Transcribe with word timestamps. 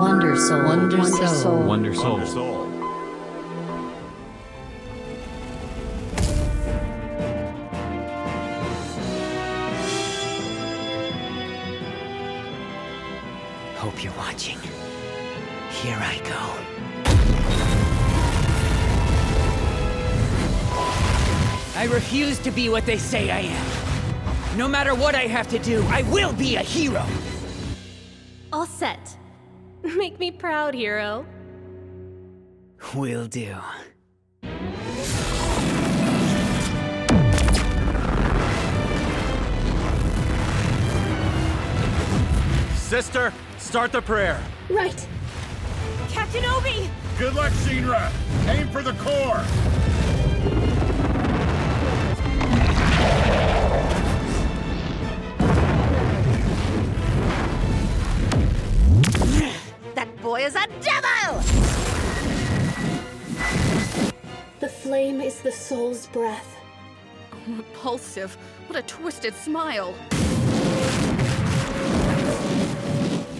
Wonder 0.00 0.34
Soul. 0.34 0.64
Wonder 0.64 1.04
Soul. 1.04 1.62
Wonder 1.64 1.94
Soul. 1.94 2.18
Hope 13.76 14.02
you're 14.02 14.14
watching. 14.14 14.58
Here 15.68 15.98
I 16.00 16.18
go. 16.24 16.40
I 21.78 21.84
refuse 21.92 22.38
to 22.38 22.50
be 22.50 22.70
what 22.70 22.86
they 22.86 22.96
say 22.96 23.30
I 23.30 23.40
am. 23.40 24.56
No 24.56 24.66
matter 24.66 24.94
what 24.94 25.14
I 25.14 25.26
have 25.26 25.50
to 25.50 25.58
do, 25.58 25.84
I 25.88 26.04
will 26.04 26.32
be 26.32 26.56
a 26.56 26.62
hero. 26.62 27.04
All 28.50 28.64
set. 28.64 29.19
Make 30.00 30.18
me 30.18 30.30
proud, 30.30 30.72
hero. 30.72 31.26
Will 32.94 33.26
do. 33.26 33.54
Sister, 42.76 43.30
start 43.58 43.92
the 43.92 44.00
prayer. 44.00 44.42
Right. 44.70 45.06
Captain 46.08 46.46
Obi! 46.46 46.88
Good 47.18 47.34
luck, 47.34 47.52
Shinra. 47.52 48.10
Aim 48.48 48.70
for 48.70 48.82
the 48.82 48.94
core. 48.94 49.44
That 59.94 60.08
boy 60.22 60.44
is 60.44 60.54
a 60.54 60.66
devil! 60.80 61.42
The 64.60 64.68
flame 64.68 65.20
is 65.20 65.40
the 65.40 65.50
soul's 65.50 66.06
breath. 66.06 66.56
Oh, 67.32 67.56
repulsive. 67.56 68.36
What 68.68 68.78
a 68.78 68.82
twisted 68.82 69.34
smile. 69.34 69.94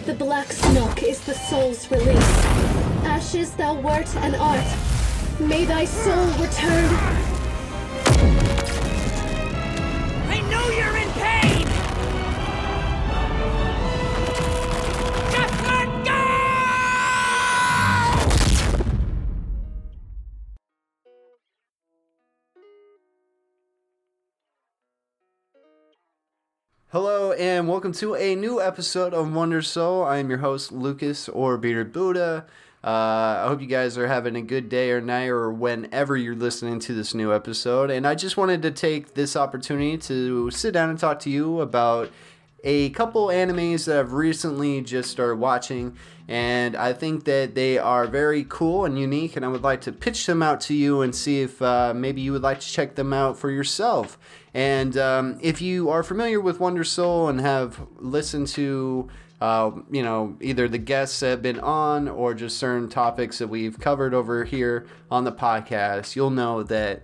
The 0.06 0.14
black 0.14 0.50
smoke 0.52 1.02
is 1.02 1.20
the 1.20 1.34
soul's 1.34 1.88
release. 1.90 2.34
Ashes 3.04 3.52
thou 3.52 3.74
wert 3.74 4.12
and 4.16 4.34
art. 4.36 4.66
May 5.38 5.64
thy 5.64 5.84
soul 5.84 6.26
return. 6.38 6.90
I 10.28 10.40
know 10.50 10.68
you're 10.70 10.96
in 10.96 11.09
Hello 26.92 27.30
and 27.30 27.68
welcome 27.68 27.92
to 27.92 28.16
a 28.16 28.34
new 28.34 28.60
episode 28.60 29.14
of 29.14 29.32
Wonder 29.32 29.62
Soul. 29.62 30.02
I 30.02 30.16
am 30.16 30.28
your 30.28 30.40
host 30.40 30.72
Lucas 30.72 31.28
or 31.28 31.56
Bearded 31.56 31.92
Buddha. 31.92 32.46
Uh, 32.82 32.88
I 32.88 33.44
hope 33.46 33.60
you 33.60 33.68
guys 33.68 33.96
are 33.96 34.08
having 34.08 34.34
a 34.34 34.42
good 34.42 34.68
day 34.68 34.90
or 34.90 35.00
night 35.00 35.28
or 35.28 35.52
whenever 35.52 36.16
you're 36.16 36.34
listening 36.34 36.80
to 36.80 36.92
this 36.92 37.14
new 37.14 37.32
episode. 37.32 37.92
And 37.92 38.08
I 38.08 38.16
just 38.16 38.36
wanted 38.36 38.62
to 38.62 38.72
take 38.72 39.14
this 39.14 39.36
opportunity 39.36 39.98
to 39.98 40.50
sit 40.50 40.74
down 40.74 40.90
and 40.90 40.98
talk 40.98 41.20
to 41.20 41.30
you 41.30 41.60
about 41.60 42.10
a 42.64 42.90
couple 42.90 43.28
animes 43.28 43.86
that 43.86 43.98
I've 43.98 44.12
recently 44.12 44.80
just 44.82 45.10
started 45.10 45.36
watching, 45.36 45.96
and 46.28 46.76
I 46.76 46.92
think 46.92 47.24
that 47.24 47.54
they 47.54 47.78
are 47.78 48.06
very 48.06 48.44
cool 48.48 48.84
and 48.84 48.98
unique, 48.98 49.36
and 49.36 49.44
I 49.44 49.48
would 49.48 49.62
like 49.62 49.80
to 49.82 49.92
pitch 49.92 50.26
them 50.26 50.42
out 50.42 50.60
to 50.62 50.74
you 50.74 51.02
and 51.02 51.14
see 51.14 51.42
if 51.42 51.60
uh, 51.62 51.92
maybe 51.94 52.20
you 52.20 52.32
would 52.32 52.42
like 52.42 52.60
to 52.60 52.66
check 52.66 52.94
them 52.94 53.12
out 53.12 53.38
for 53.38 53.50
yourself. 53.50 54.18
And 54.52 54.96
um, 54.96 55.38
if 55.40 55.60
you 55.62 55.90
are 55.90 56.02
familiar 56.02 56.40
with 56.40 56.60
Wonder 56.60 56.84
Soul 56.84 57.28
and 57.28 57.40
have 57.40 57.86
listened 57.98 58.48
to 58.48 59.08
uh, 59.40 59.70
you 59.90 60.02
know, 60.02 60.36
either 60.40 60.68
the 60.68 60.78
guests 60.78 61.20
that 61.20 61.28
have 61.28 61.42
been 61.42 61.60
on 61.60 62.08
or 62.08 62.34
just 62.34 62.58
certain 62.58 62.88
topics 62.88 63.38
that 63.38 63.48
we've 63.48 63.78
covered 63.78 64.12
over 64.12 64.44
here 64.44 64.86
on 65.10 65.24
the 65.24 65.32
podcast, 65.32 66.14
you'll 66.14 66.30
know 66.30 66.62
that 66.62 67.02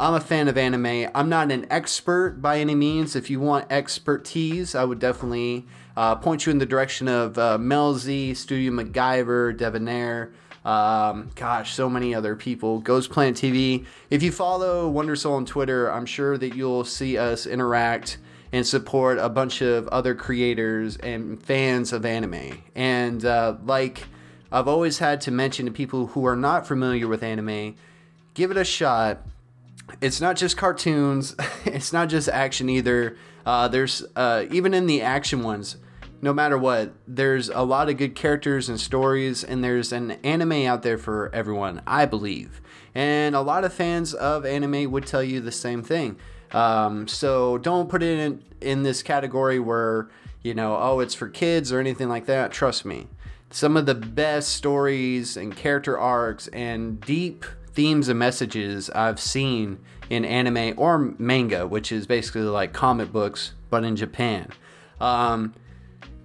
I'm 0.00 0.14
a 0.14 0.20
fan 0.20 0.46
of 0.46 0.56
anime. 0.56 1.10
I'm 1.12 1.28
not 1.28 1.50
an 1.50 1.66
expert 1.70 2.40
by 2.40 2.60
any 2.60 2.76
means. 2.76 3.16
If 3.16 3.30
you 3.30 3.40
want 3.40 3.66
expertise, 3.68 4.76
I 4.76 4.84
would 4.84 5.00
definitely 5.00 5.66
uh, 5.96 6.14
point 6.14 6.46
you 6.46 6.52
in 6.52 6.58
the 6.58 6.66
direction 6.66 7.08
of 7.08 7.36
uh, 7.36 7.58
Z, 7.94 8.34
Studio 8.34 8.70
MacGyver, 8.70 9.58
Devonair. 9.58 10.30
Um, 10.64 11.30
gosh, 11.34 11.74
so 11.74 11.90
many 11.90 12.14
other 12.14 12.36
people. 12.36 12.78
Ghost 12.78 13.10
Planet 13.10 13.34
TV. 13.34 13.86
If 14.08 14.22
you 14.22 14.30
follow 14.30 14.88
Wonder 14.88 15.16
Soul 15.16 15.34
on 15.34 15.44
Twitter, 15.44 15.90
I'm 15.90 16.06
sure 16.06 16.38
that 16.38 16.54
you'll 16.54 16.84
see 16.84 17.18
us 17.18 17.44
interact 17.44 18.18
and 18.52 18.64
support 18.64 19.18
a 19.18 19.28
bunch 19.28 19.62
of 19.62 19.88
other 19.88 20.14
creators 20.14 20.96
and 20.98 21.42
fans 21.42 21.92
of 21.92 22.06
anime. 22.06 22.62
And 22.76 23.24
uh, 23.24 23.56
like 23.64 24.04
I've 24.52 24.68
always 24.68 24.98
had 24.98 25.20
to 25.22 25.32
mention 25.32 25.66
to 25.66 25.72
people 25.72 26.06
who 26.06 26.24
are 26.24 26.36
not 26.36 26.68
familiar 26.68 27.08
with 27.08 27.24
anime, 27.24 27.74
give 28.34 28.52
it 28.52 28.56
a 28.56 28.64
shot 28.64 29.22
it's 30.00 30.20
not 30.20 30.36
just 30.36 30.56
cartoons. 30.56 31.34
It's 31.64 31.92
not 31.92 32.08
just 32.08 32.28
action 32.28 32.70
either. 32.70 33.16
Uh, 33.44 33.68
there's 33.68 34.02
uh, 34.16 34.46
even 34.50 34.74
in 34.74 34.86
the 34.86 35.02
action 35.02 35.42
ones, 35.42 35.76
no 36.20 36.32
matter 36.32 36.58
what, 36.58 36.94
there's 37.06 37.48
a 37.48 37.62
lot 37.62 37.88
of 37.88 37.96
good 37.96 38.14
characters 38.14 38.68
and 38.68 38.80
stories, 38.80 39.44
and 39.44 39.62
there's 39.62 39.92
an 39.92 40.12
anime 40.24 40.64
out 40.66 40.82
there 40.82 40.98
for 40.98 41.30
everyone, 41.32 41.82
I 41.86 42.06
believe. 42.06 42.60
And 42.94 43.36
a 43.36 43.40
lot 43.40 43.64
of 43.64 43.72
fans 43.72 44.14
of 44.14 44.44
anime 44.44 44.90
would 44.90 45.06
tell 45.06 45.22
you 45.22 45.40
the 45.40 45.52
same 45.52 45.82
thing. 45.82 46.16
Um, 46.52 47.06
so 47.06 47.58
don't 47.58 47.88
put 47.88 48.02
it 48.02 48.18
in, 48.18 48.42
in 48.60 48.82
this 48.82 49.02
category 49.02 49.60
where, 49.60 50.08
you 50.42 50.54
know, 50.54 50.76
oh, 50.76 51.00
it's 51.00 51.14
for 51.14 51.28
kids 51.28 51.70
or 51.72 51.78
anything 51.78 52.08
like 52.08 52.26
that. 52.26 52.50
Trust 52.50 52.84
me. 52.84 53.06
Some 53.50 53.76
of 53.76 53.86
the 53.86 53.94
best 53.94 54.50
stories 54.50 55.36
and 55.36 55.56
character 55.56 55.98
arcs 55.98 56.48
and 56.48 57.00
deep 57.00 57.44
themes 57.78 58.08
and 58.08 58.18
messages 58.18 58.90
I've 58.90 59.20
seen 59.20 59.78
in 60.10 60.24
anime 60.24 60.74
or 60.76 61.14
manga, 61.16 61.64
which 61.64 61.92
is 61.92 62.08
basically 62.08 62.40
like 62.40 62.72
comic 62.72 63.12
books, 63.12 63.52
but 63.70 63.84
in 63.84 63.94
Japan. 63.94 64.50
Um, 65.00 65.54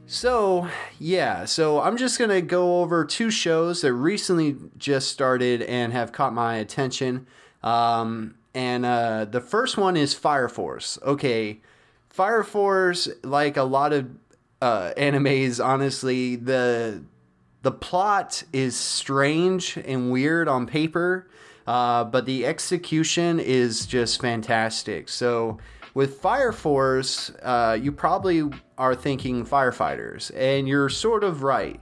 so, 0.08 0.68
yeah, 0.98 1.46
so 1.46 1.80
I'm 1.80 1.96
just 1.96 2.18
going 2.18 2.32
to 2.32 2.42
go 2.42 2.82
over 2.82 3.06
two 3.06 3.30
shows 3.30 3.82
that 3.82 3.94
recently 3.94 4.56
just 4.80 5.10
started 5.10 5.62
and 5.62 5.94
have 5.94 6.12
caught 6.12 6.34
my 6.34 6.56
attention. 6.56 7.28
Um, 7.62 8.34
and 8.56 8.84
uh, 8.84 9.26
the 9.26 9.40
first 9.40 9.78
one 9.78 9.96
is 9.96 10.16
Fire 10.16 10.50
Force. 10.50 10.98
Okay, 11.04 11.62
Fire 12.10 12.44
Force, 12.44 13.08
like 13.24 13.58
a 13.58 13.64
lot 13.64 13.94
of 13.94 14.10
uh, 14.60 14.92
animes, 14.98 15.64
honestly, 15.64 16.36
the 16.36 17.04
the 17.62 17.72
plot 17.72 18.44
is 18.52 18.76
strange 18.76 19.78
and 19.78 20.12
weird 20.12 20.50
on 20.50 20.66
paper, 20.66 21.28
uh, 21.68 22.04
but 22.04 22.26
the 22.26 22.46
execution 22.46 23.40
is 23.40 23.86
just 23.86 24.22
fantastic. 24.22 25.10
So 25.10 25.58
with 25.94 26.20
Fire 26.20 26.52
Force, 26.52 27.30
uh, 27.42 27.78
you 27.80 27.92
probably 27.92 28.50
are 28.78 28.96
thinking 28.96 29.46
firefighters, 29.46 30.32
and 30.36 30.68
you're 30.68 30.90
sort 30.90 31.24
of 31.24 31.44
right. 31.44 31.80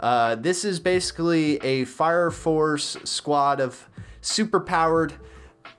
Uh, 0.00 0.34
this 0.34 0.64
is 0.64 0.80
basically 0.80 1.58
a 1.58 1.84
Fire 1.84 2.30
Force 2.30 2.96
squad 3.04 3.60
of 3.60 3.88
superpowered 4.20 5.12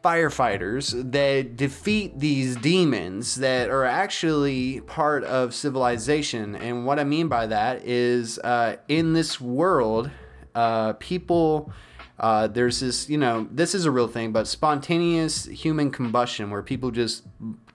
firefighters 0.04 1.12
that 1.12 1.56
defeat 1.56 2.20
these 2.20 2.56
demons 2.58 3.36
that 3.36 3.70
are 3.70 3.86
actually 3.86 4.82
part 4.82 5.24
of 5.26 5.54
civilization. 5.54 6.56
And 6.56 6.86
what 6.86 7.00
I 7.00 7.04
mean 7.04 7.28
by 7.28 7.48
that 7.48 7.86
is 7.86 8.40
uh, 8.40 8.78
in 8.88 9.14
this 9.14 9.40
world, 9.42 10.10
uh, 10.56 10.94
people. 10.94 11.72
Uh, 12.20 12.48
there's 12.48 12.80
this, 12.80 13.10
you 13.10 13.18
know, 13.18 13.48
this 13.52 13.74
is 13.74 13.86
a 13.86 13.92
real 13.92 14.08
thing, 14.08 14.32
but 14.32 14.48
spontaneous 14.48 15.46
human 15.46 15.92
combustion 15.92 16.50
where 16.50 16.62
people 16.62 16.92
just 16.92 17.24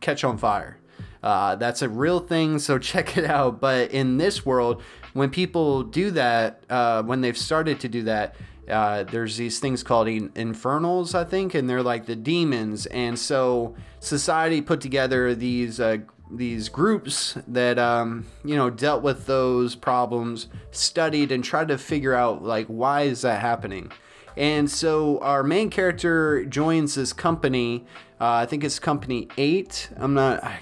catch 0.01 0.25
on 0.25 0.39
fire. 0.39 0.79
Uh, 1.23 1.57
that's 1.57 1.83
a 1.83 1.89
real 1.89 2.21
thing, 2.21 2.59
so 2.59 2.79
check 2.79 3.17
it 3.17 3.25
out. 3.25 3.61
But 3.61 3.91
in 3.91 4.17
this 4.19 4.47
world, 4.47 4.83
when 5.13 5.31
people 5.31 5.83
do 5.83 6.11
that, 6.13 6.63
uh, 6.71 7.03
when 7.03 7.21
they've 7.21 7.37
started 7.37 7.81
to 7.81 7.89
do 7.89 8.03
that, 8.05 8.37
uh, 8.69 9.05
there's 9.05 9.37
these 9.37 9.61
things 9.61 9.83
called 9.83 10.09
in- 10.09 10.31
infernals, 10.35 11.15
I 11.15 11.25
think, 11.25 11.55
and 11.55 11.69
they're 11.69 11.83
like 11.83 12.07
the 12.07 12.17
demons. 12.17 12.87
And 12.87 13.19
so 13.19 13.75
society 13.99 14.61
put 14.61 14.81
together 14.81 15.35
these 15.35 15.81
uh, 15.81 15.99
these 16.31 16.69
groups 16.69 17.39
that 17.47 17.79
um, 17.79 18.27
you 18.45 18.55
know 18.55 18.69
dealt 18.69 19.03
with 19.03 19.27
those 19.27 19.75
problems, 19.75 20.49
studied 20.71 21.33
and 21.33 21.43
tried 21.43 21.69
to 21.69 21.79
figure 21.79 22.15
out 22.15 22.43
like 22.43 22.67
why 22.67 23.03
is 23.03 23.23
that 23.23 23.41
happening. 23.41 23.91
And 24.39 24.71
so 24.71 25.19
our 25.19 25.43
main 25.43 25.69
character 25.69 26.45
joins 26.45 26.95
this 26.95 27.13
company. 27.13 27.85
Uh, 28.21 28.31
I 28.31 28.47
think 28.47 28.63
it's 28.63 28.79
Company 28.79 29.29
Eight. 29.37 29.91
I'm 29.97 30.15
not. 30.15 30.43
I 30.45 30.61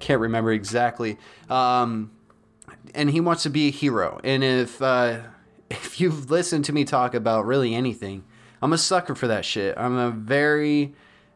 can't 0.00 0.20
remember 0.20 0.50
exactly. 0.50 1.16
Um, 1.48 2.10
and 2.96 3.08
he 3.08 3.20
wants 3.20 3.44
to 3.44 3.50
be 3.50 3.68
a 3.68 3.70
hero. 3.70 4.20
And 4.24 4.42
if 4.42 4.82
uh, 4.82 5.20
if 5.70 6.00
you've 6.00 6.30
listened 6.32 6.64
to 6.64 6.72
me 6.72 6.84
talk 6.84 7.14
about 7.14 7.46
really 7.46 7.76
anything, 7.76 8.24
I'm 8.60 8.72
a 8.72 8.78
sucker 8.78 9.14
for 9.14 9.28
that 9.28 9.44
shit. 9.44 9.78
I'm 9.78 9.96
a 9.96 10.10
very, 10.10 10.94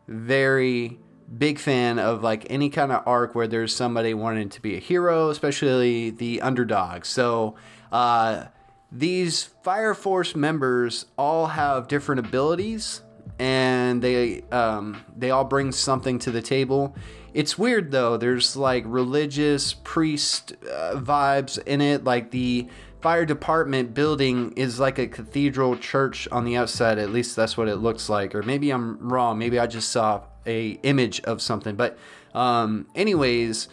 very 0.09 0.99
big 1.39 1.61
fan 1.61 2.01
of 2.01 2.25
like 2.25 2.49
any 2.51 2.69
kind 2.69 2.91
of 2.91 3.07
arc 3.07 3.37
where 3.37 3.47
there's 3.47 3.73
somebody 3.73 4.13
wanting 4.13 4.49
to 4.49 4.61
be 4.61 4.75
a 4.75 4.81
hero, 4.81 5.31
especially 5.31 6.11
the 6.11 6.43
underdog. 6.43 7.05
So, 7.05 7.55
uh, 7.93 8.47
these 8.93 9.45
Fire 9.45 9.95
Force 9.95 10.35
members 10.35 11.07
all 11.17 11.49
have 11.49 11.89
different 11.89 12.27
abilities 12.27 13.03
and 13.39 14.03
they 14.03 14.43
um, 14.53 15.05
they 15.17 15.31
all 15.31 15.45
bring 15.45 15.73
something 15.73 16.19
to 16.21 16.31
the 16.31 16.43
table. 16.43 16.95
It's 17.33 17.57
weird 17.57 17.91
though. 17.91 18.17
There's 18.17 18.57
like 18.57 18.85
religious 18.87 19.73
priest 19.73 20.53
uh, 20.65 20.97
vibes 20.97 21.59
in 21.65 21.81
it. 21.81 22.05
Like 22.05 22.33
the 22.33 22.69
fire 23.01 23.25
department 23.25 23.95
building 23.95 24.53
is 24.53 24.79
like 24.79 24.99
a 24.99 25.07
cathedral 25.07 25.77
church 25.77 26.29
on 26.31 26.45
the 26.45 26.57
outside. 26.57 26.99
At 26.99 27.11
least 27.11 27.35
that's 27.35 27.57
what 27.57 27.69
it 27.69 27.77
looks 27.77 28.09
like. 28.09 28.35
Or 28.35 28.43
maybe 28.43 28.71
I'm 28.71 29.09
wrong. 29.09 29.39
Maybe 29.39 29.59
I 29.59 29.67
just 29.67 29.91
saw 29.91 30.23
a 30.47 30.73
image 30.83 31.21
of 31.23 31.41
something. 31.41 31.77
But 31.77 31.97
um, 32.35 32.89
anyways, 32.95 33.69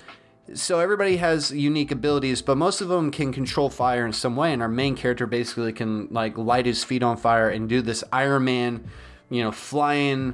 so 0.53 0.79
everybody 0.79 1.17
has 1.17 1.51
unique 1.51 1.91
abilities, 1.91 2.41
but 2.41 2.57
most 2.57 2.81
of 2.81 2.87
them 2.87 3.11
can 3.11 3.33
control 3.33 3.69
fire 3.69 4.05
in 4.05 4.13
some 4.13 4.35
way. 4.35 4.53
And 4.53 4.61
our 4.61 4.67
main 4.67 4.95
character 4.95 5.27
basically 5.27 5.73
can 5.73 6.07
like 6.11 6.37
light 6.37 6.65
his 6.65 6.83
feet 6.83 7.03
on 7.03 7.17
fire 7.17 7.49
and 7.49 7.67
do 7.67 7.81
this 7.81 8.03
Iron 8.11 8.45
Man, 8.45 8.87
you 9.29 9.43
know, 9.43 9.51
flying. 9.51 10.33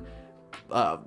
Uh, 0.70 0.98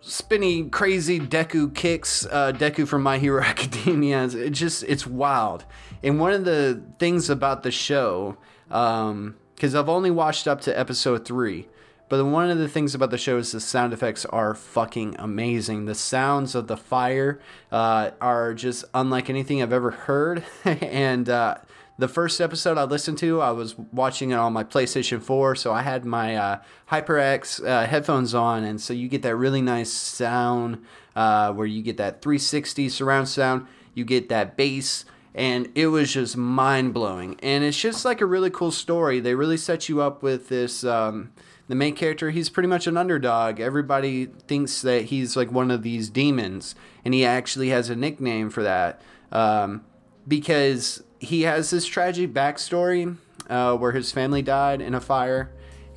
spinny, 0.00 0.68
crazy 0.68 1.20
Deku 1.20 1.74
kicks, 1.74 2.26
uh, 2.26 2.52
Deku 2.52 2.86
from 2.86 3.02
My 3.02 3.18
Hero 3.18 3.42
Academia. 3.44 4.24
It 4.24 4.50
just, 4.50 4.82
it's 4.84 5.06
wild. 5.06 5.64
And 6.02 6.18
one 6.18 6.32
of 6.32 6.44
the 6.44 6.82
things 6.98 7.30
about 7.30 7.62
the 7.62 7.70
show, 7.70 8.36
because 8.68 9.04
um, 9.10 9.36
I've 9.62 9.88
only 9.88 10.10
watched 10.10 10.48
up 10.48 10.60
to 10.62 10.78
episode 10.78 11.24
three, 11.24 11.68
but 12.10 12.22
one 12.24 12.50
of 12.50 12.58
the 12.58 12.68
things 12.68 12.92
about 12.92 13.12
the 13.12 13.16
show 13.16 13.38
is 13.38 13.52
the 13.52 13.60
sound 13.60 13.92
effects 13.92 14.26
are 14.26 14.52
fucking 14.52 15.14
amazing. 15.16 15.84
The 15.84 15.94
sounds 15.94 16.56
of 16.56 16.66
the 16.66 16.76
fire 16.76 17.40
uh, 17.70 18.10
are 18.20 18.52
just 18.52 18.84
unlike 18.92 19.30
anything 19.30 19.62
I've 19.62 19.72
ever 19.72 19.92
heard. 19.92 20.42
and 20.64 21.28
uh, 21.28 21.58
the 21.98 22.08
first 22.08 22.40
episode 22.40 22.78
I 22.78 22.82
listened 22.82 23.18
to, 23.18 23.40
I 23.40 23.52
was 23.52 23.78
watching 23.78 24.32
it 24.32 24.34
on 24.34 24.52
my 24.52 24.64
PlayStation 24.64 25.22
4, 25.22 25.54
so 25.54 25.72
I 25.72 25.82
had 25.82 26.04
my 26.04 26.34
uh, 26.34 26.58
HyperX 26.90 27.64
uh, 27.64 27.86
headphones 27.86 28.34
on, 28.34 28.64
and 28.64 28.80
so 28.80 28.92
you 28.92 29.06
get 29.06 29.22
that 29.22 29.36
really 29.36 29.62
nice 29.62 29.92
sound 29.92 30.84
uh, 31.14 31.52
where 31.52 31.66
you 31.66 31.80
get 31.80 31.96
that 31.98 32.22
360 32.22 32.88
surround 32.88 33.28
sound, 33.28 33.68
you 33.94 34.04
get 34.04 34.28
that 34.30 34.56
bass, 34.56 35.04
and 35.32 35.70
it 35.76 35.86
was 35.86 36.12
just 36.14 36.36
mind 36.36 36.92
blowing. 36.92 37.38
And 37.40 37.62
it's 37.62 37.80
just 37.80 38.04
like 38.04 38.20
a 38.20 38.26
really 38.26 38.50
cool 38.50 38.72
story. 38.72 39.20
They 39.20 39.36
really 39.36 39.56
set 39.56 39.88
you 39.88 40.00
up 40.02 40.24
with 40.24 40.48
this. 40.48 40.82
Um, 40.82 41.30
the 41.70 41.76
main 41.76 41.94
character, 41.94 42.30
he's 42.30 42.50
pretty 42.50 42.68
much 42.68 42.88
an 42.88 42.96
underdog. 42.96 43.60
Everybody 43.60 44.26
thinks 44.26 44.82
that 44.82 45.04
he's 45.04 45.36
like 45.36 45.52
one 45.52 45.70
of 45.70 45.84
these 45.84 46.10
demons, 46.10 46.74
and 47.04 47.14
he 47.14 47.24
actually 47.24 47.68
has 47.68 47.88
a 47.88 47.94
nickname 47.94 48.50
for 48.50 48.64
that 48.64 49.00
um, 49.30 49.84
because 50.26 51.04
he 51.20 51.42
has 51.42 51.70
this 51.70 51.86
tragic 51.86 52.32
backstory 52.32 53.16
uh, 53.48 53.76
where 53.76 53.92
his 53.92 54.10
family 54.10 54.42
died 54.42 54.80
in 54.80 54.94
a 54.94 55.00
fire. 55.00 55.52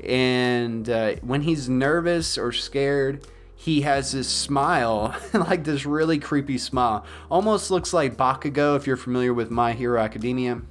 And 0.06 0.88
uh, 0.88 1.16
when 1.24 1.42
he's 1.42 1.68
nervous 1.68 2.38
or 2.38 2.52
scared, 2.52 3.26
he 3.56 3.82
has 3.82 4.12
this 4.12 4.30
smile, 4.30 5.16
like 5.34 5.64
this 5.64 5.88
really 5.88 6.20
creepy 6.20 6.60
smile. 6.60 7.04
Almost 7.32 7.72
looks 7.72 7.94
like 7.94 8.16
Bakugo 8.16 8.78
if 8.78 8.86
you're 8.86 8.96
familiar 8.96 9.34
with 9.34 9.50
My 9.50 9.74
Hero 9.74 10.00
Academia. 10.00 10.62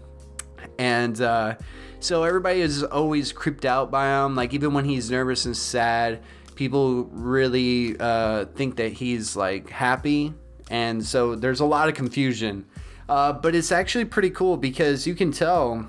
And 0.82 1.20
uh, 1.20 1.54
so 2.00 2.24
everybody 2.24 2.60
is 2.60 2.82
always 2.82 3.30
creeped 3.30 3.64
out 3.64 3.92
by 3.92 4.08
him. 4.08 4.34
Like 4.34 4.52
even 4.52 4.74
when 4.74 4.84
he's 4.84 5.12
nervous 5.12 5.46
and 5.46 5.56
sad, 5.56 6.20
people 6.56 7.04
really 7.04 7.96
uh, 8.00 8.46
think 8.56 8.74
that 8.78 8.90
he's 8.90 9.36
like 9.36 9.70
happy. 9.70 10.34
And 10.70 11.04
so 11.04 11.36
there's 11.36 11.60
a 11.60 11.64
lot 11.64 11.88
of 11.88 11.94
confusion. 11.94 12.66
Uh, 13.08 13.32
but 13.32 13.54
it's 13.54 13.70
actually 13.70 14.06
pretty 14.06 14.30
cool 14.30 14.56
because 14.56 15.06
you 15.06 15.14
can 15.14 15.30
tell 15.30 15.86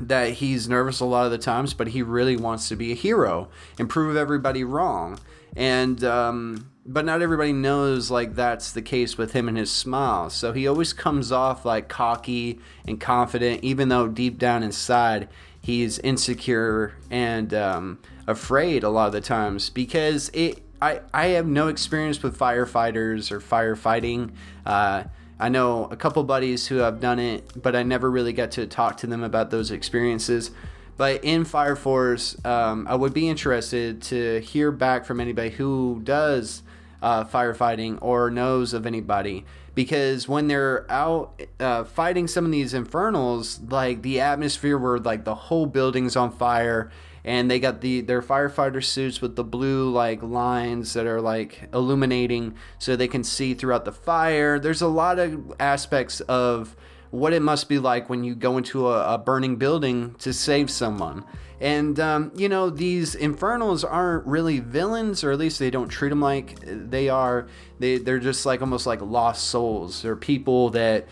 that 0.00 0.30
he's 0.30 0.66
nervous 0.66 1.00
a 1.00 1.04
lot 1.04 1.26
of 1.26 1.30
the 1.30 1.38
times, 1.38 1.74
but 1.74 1.88
he 1.88 2.00
really 2.00 2.38
wants 2.38 2.70
to 2.70 2.76
be 2.76 2.92
a 2.92 2.94
hero 2.94 3.50
and 3.78 3.86
prove 3.86 4.16
everybody 4.16 4.64
wrong. 4.64 5.18
And 5.56 6.02
um, 6.04 6.70
but 6.86 7.04
not 7.04 7.20
everybody 7.20 7.52
knows 7.52 8.10
like 8.10 8.34
that's 8.34 8.72
the 8.72 8.82
case 8.82 9.18
with 9.18 9.32
him 9.32 9.48
and 9.48 9.58
his 9.58 9.70
smile. 9.70 10.30
So 10.30 10.52
he 10.52 10.68
always 10.68 10.92
comes 10.92 11.32
off 11.32 11.64
like 11.64 11.88
cocky 11.88 12.60
and 12.86 13.00
confident, 13.00 13.64
even 13.64 13.88
though 13.88 14.08
deep 14.08 14.38
down 14.38 14.62
inside 14.62 15.28
he's 15.60 15.98
insecure 15.98 16.94
and 17.10 17.52
um, 17.52 17.98
afraid 18.26 18.84
a 18.84 18.88
lot 18.88 19.08
of 19.08 19.12
the 19.12 19.20
times 19.20 19.70
because 19.70 20.30
it. 20.32 20.62
I, 20.78 21.00
I 21.14 21.28
have 21.28 21.46
no 21.46 21.68
experience 21.68 22.22
with 22.22 22.38
firefighters 22.38 23.32
or 23.32 23.40
firefighting. 23.40 24.32
Uh, 24.66 25.04
I 25.40 25.48
know 25.48 25.86
a 25.86 25.96
couple 25.96 26.22
buddies 26.22 26.66
who 26.66 26.76
have 26.76 27.00
done 27.00 27.18
it, 27.18 27.50
but 27.60 27.74
I 27.74 27.82
never 27.82 28.10
really 28.10 28.34
got 28.34 28.50
to 28.52 28.66
talk 28.66 28.98
to 28.98 29.06
them 29.06 29.22
about 29.22 29.50
those 29.50 29.70
experiences. 29.70 30.50
But 30.98 31.24
in 31.24 31.46
Fire 31.46 31.76
Force, 31.76 32.36
um, 32.44 32.86
I 32.88 32.94
would 32.94 33.14
be 33.14 33.26
interested 33.26 34.02
to 34.02 34.40
hear 34.40 34.70
back 34.70 35.06
from 35.06 35.18
anybody 35.18 35.48
who 35.48 36.02
does 36.04 36.62
uh, 37.06 37.24
firefighting 37.24 37.98
or 38.00 38.30
knows 38.30 38.74
of 38.74 38.84
anybody. 38.84 39.44
Because 39.76 40.26
when 40.26 40.48
they're 40.48 40.90
out 40.90 41.40
uh, 41.60 41.84
fighting 41.84 42.26
some 42.26 42.44
of 42.44 42.50
these 42.50 42.74
infernals, 42.74 43.60
like 43.60 44.02
the 44.02 44.20
atmosphere 44.20 44.76
where 44.76 44.98
like 44.98 45.24
the 45.24 45.36
whole 45.36 45.66
building's 45.66 46.16
on 46.16 46.32
fire 46.32 46.90
and 47.24 47.48
they 47.48 47.60
got 47.60 47.80
the 47.80 48.00
their 48.00 48.22
firefighter 48.22 48.82
suits 48.82 49.20
with 49.20 49.36
the 49.36 49.44
blue 49.44 49.88
like 49.88 50.20
lines 50.20 50.94
that 50.94 51.06
are 51.06 51.20
like 51.20 51.68
illuminating 51.72 52.54
so 52.78 52.96
they 52.96 53.06
can 53.06 53.22
see 53.22 53.54
throughout 53.54 53.84
the 53.84 53.92
fire. 53.92 54.58
There's 54.58 54.82
a 54.82 54.88
lot 54.88 55.20
of 55.20 55.54
aspects 55.60 56.20
of 56.22 56.74
what 57.10 57.32
it 57.32 57.40
must 57.40 57.68
be 57.68 57.78
like 57.78 58.10
when 58.10 58.24
you 58.24 58.34
go 58.34 58.56
into 58.56 58.88
a, 58.88 59.14
a 59.14 59.18
burning 59.18 59.56
building 59.56 60.16
to 60.18 60.32
save 60.32 60.70
someone. 60.70 61.24
And, 61.60 61.98
um, 61.98 62.32
you 62.34 62.48
know, 62.48 62.68
these 62.68 63.14
infernals 63.14 63.82
aren't 63.82 64.26
really 64.26 64.60
villains, 64.60 65.24
or 65.24 65.32
at 65.32 65.38
least 65.38 65.58
they 65.58 65.70
don't 65.70 65.88
treat 65.88 66.10
them 66.10 66.20
like 66.20 66.58
they 66.62 67.08
are. 67.08 67.48
They, 67.78 67.98
they're 67.98 68.18
just 68.18 68.44
like 68.44 68.60
almost 68.60 68.86
like 68.86 69.00
lost 69.00 69.48
souls. 69.48 70.02
They're 70.02 70.16
people 70.16 70.70
that 70.70 71.06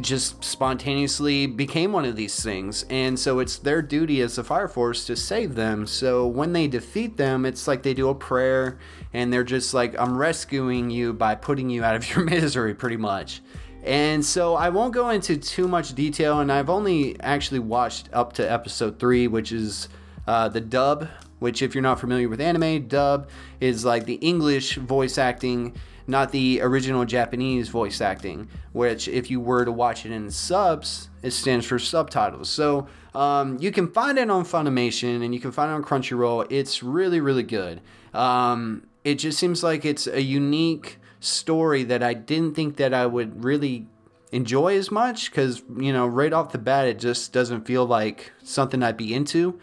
just 0.00 0.42
spontaneously 0.42 1.46
became 1.46 1.92
one 1.92 2.04
of 2.04 2.16
these 2.16 2.42
things. 2.42 2.84
And 2.88 3.18
so 3.18 3.40
it's 3.40 3.58
their 3.58 3.82
duty 3.82 4.20
as 4.22 4.36
the 4.36 4.44
Fire 4.44 4.68
Force 4.68 5.04
to 5.06 5.16
save 5.16 5.54
them. 5.54 5.86
So 5.86 6.26
when 6.26 6.52
they 6.52 6.66
defeat 6.66 7.16
them, 7.16 7.44
it's 7.44 7.68
like 7.68 7.82
they 7.82 7.94
do 7.94 8.08
a 8.08 8.14
prayer 8.14 8.78
and 9.12 9.32
they're 9.32 9.44
just 9.44 9.74
like, 9.74 9.98
I'm 9.98 10.16
rescuing 10.16 10.90
you 10.90 11.12
by 11.12 11.34
putting 11.34 11.68
you 11.68 11.84
out 11.84 11.96
of 11.96 12.08
your 12.08 12.24
misery, 12.24 12.74
pretty 12.74 12.96
much. 12.96 13.42
And 13.82 14.24
so 14.24 14.54
I 14.54 14.68
won't 14.68 14.92
go 14.92 15.08
into 15.10 15.36
too 15.36 15.66
much 15.66 15.94
detail, 15.94 16.40
and 16.40 16.52
I've 16.52 16.68
only 16.68 17.18
actually 17.20 17.60
watched 17.60 18.08
up 18.12 18.34
to 18.34 18.50
episode 18.50 18.98
three, 18.98 19.26
which 19.26 19.52
is 19.52 19.88
uh, 20.26 20.48
the 20.48 20.60
dub. 20.60 21.08
Which, 21.38 21.62
if 21.62 21.74
you're 21.74 21.80
not 21.80 21.98
familiar 21.98 22.28
with 22.28 22.40
anime, 22.40 22.86
dub 22.86 23.30
is 23.60 23.82
like 23.82 24.04
the 24.04 24.16
English 24.16 24.76
voice 24.76 25.16
acting, 25.16 25.74
not 26.06 26.32
the 26.32 26.60
original 26.60 27.06
Japanese 27.06 27.70
voice 27.70 28.02
acting. 28.02 28.48
Which, 28.72 29.08
if 29.08 29.30
you 29.30 29.40
were 29.40 29.64
to 29.64 29.72
watch 29.72 30.04
it 30.04 30.12
in 30.12 30.30
subs, 30.30 31.08
it 31.22 31.30
stands 31.30 31.64
for 31.64 31.78
subtitles. 31.78 32.50
So 32.50 32.88
um, 33.14 33.56
you 33.58 33.72
can 33.72 33.88
find 33.88 34.18
it 34.18 34.28
on 34.28 34.44
Funimation 34.44 35.24
and 35.24 35.32
you 35.34 35.40
can 35.40 35.50
find 35.50 35.70
it 35.70 35.74
on 35.74 35.82
Crunchyroll. 35.82 36.46
It's 36.50 36.82
really, 36.82 37.20
really 37.20 37.42
good. 37.42 37.80
Um, 38.12 38.86
it 39.02 39.14
just 39.14 39.38
seems 39.38 39.62
like 39.62 39.86
it's 39.86 40.06
a 40.06 40.20
unique 40.20 40.98
story 41.20 41.84
that 41.84 42.02
I 42.02 42.14
didn't 42.14 42.54
think 42.54 42.76
that 42.76 42.92
I 42.92 43.06
would 43.06 43.44
really 43.44 43.86
enjoy 44.32 44.76
as 44.76 44.90
much 44.90 45.30
because 45.30 45.62
you 45.76 45.92
know 45.92 46.06
right 46.06 46.32
off 46.32 46.52
the 46.52 46.58
bat 46.58 46.86
it 46.86 46.98
just 46.98 47.32
doesn't 47.32 47.66
feel 47.66 47.84
like 47.84 48.32
something 48.42 48.82
I'd 48.82 48.96
be 48.96 49.14
into. 49.14 49.58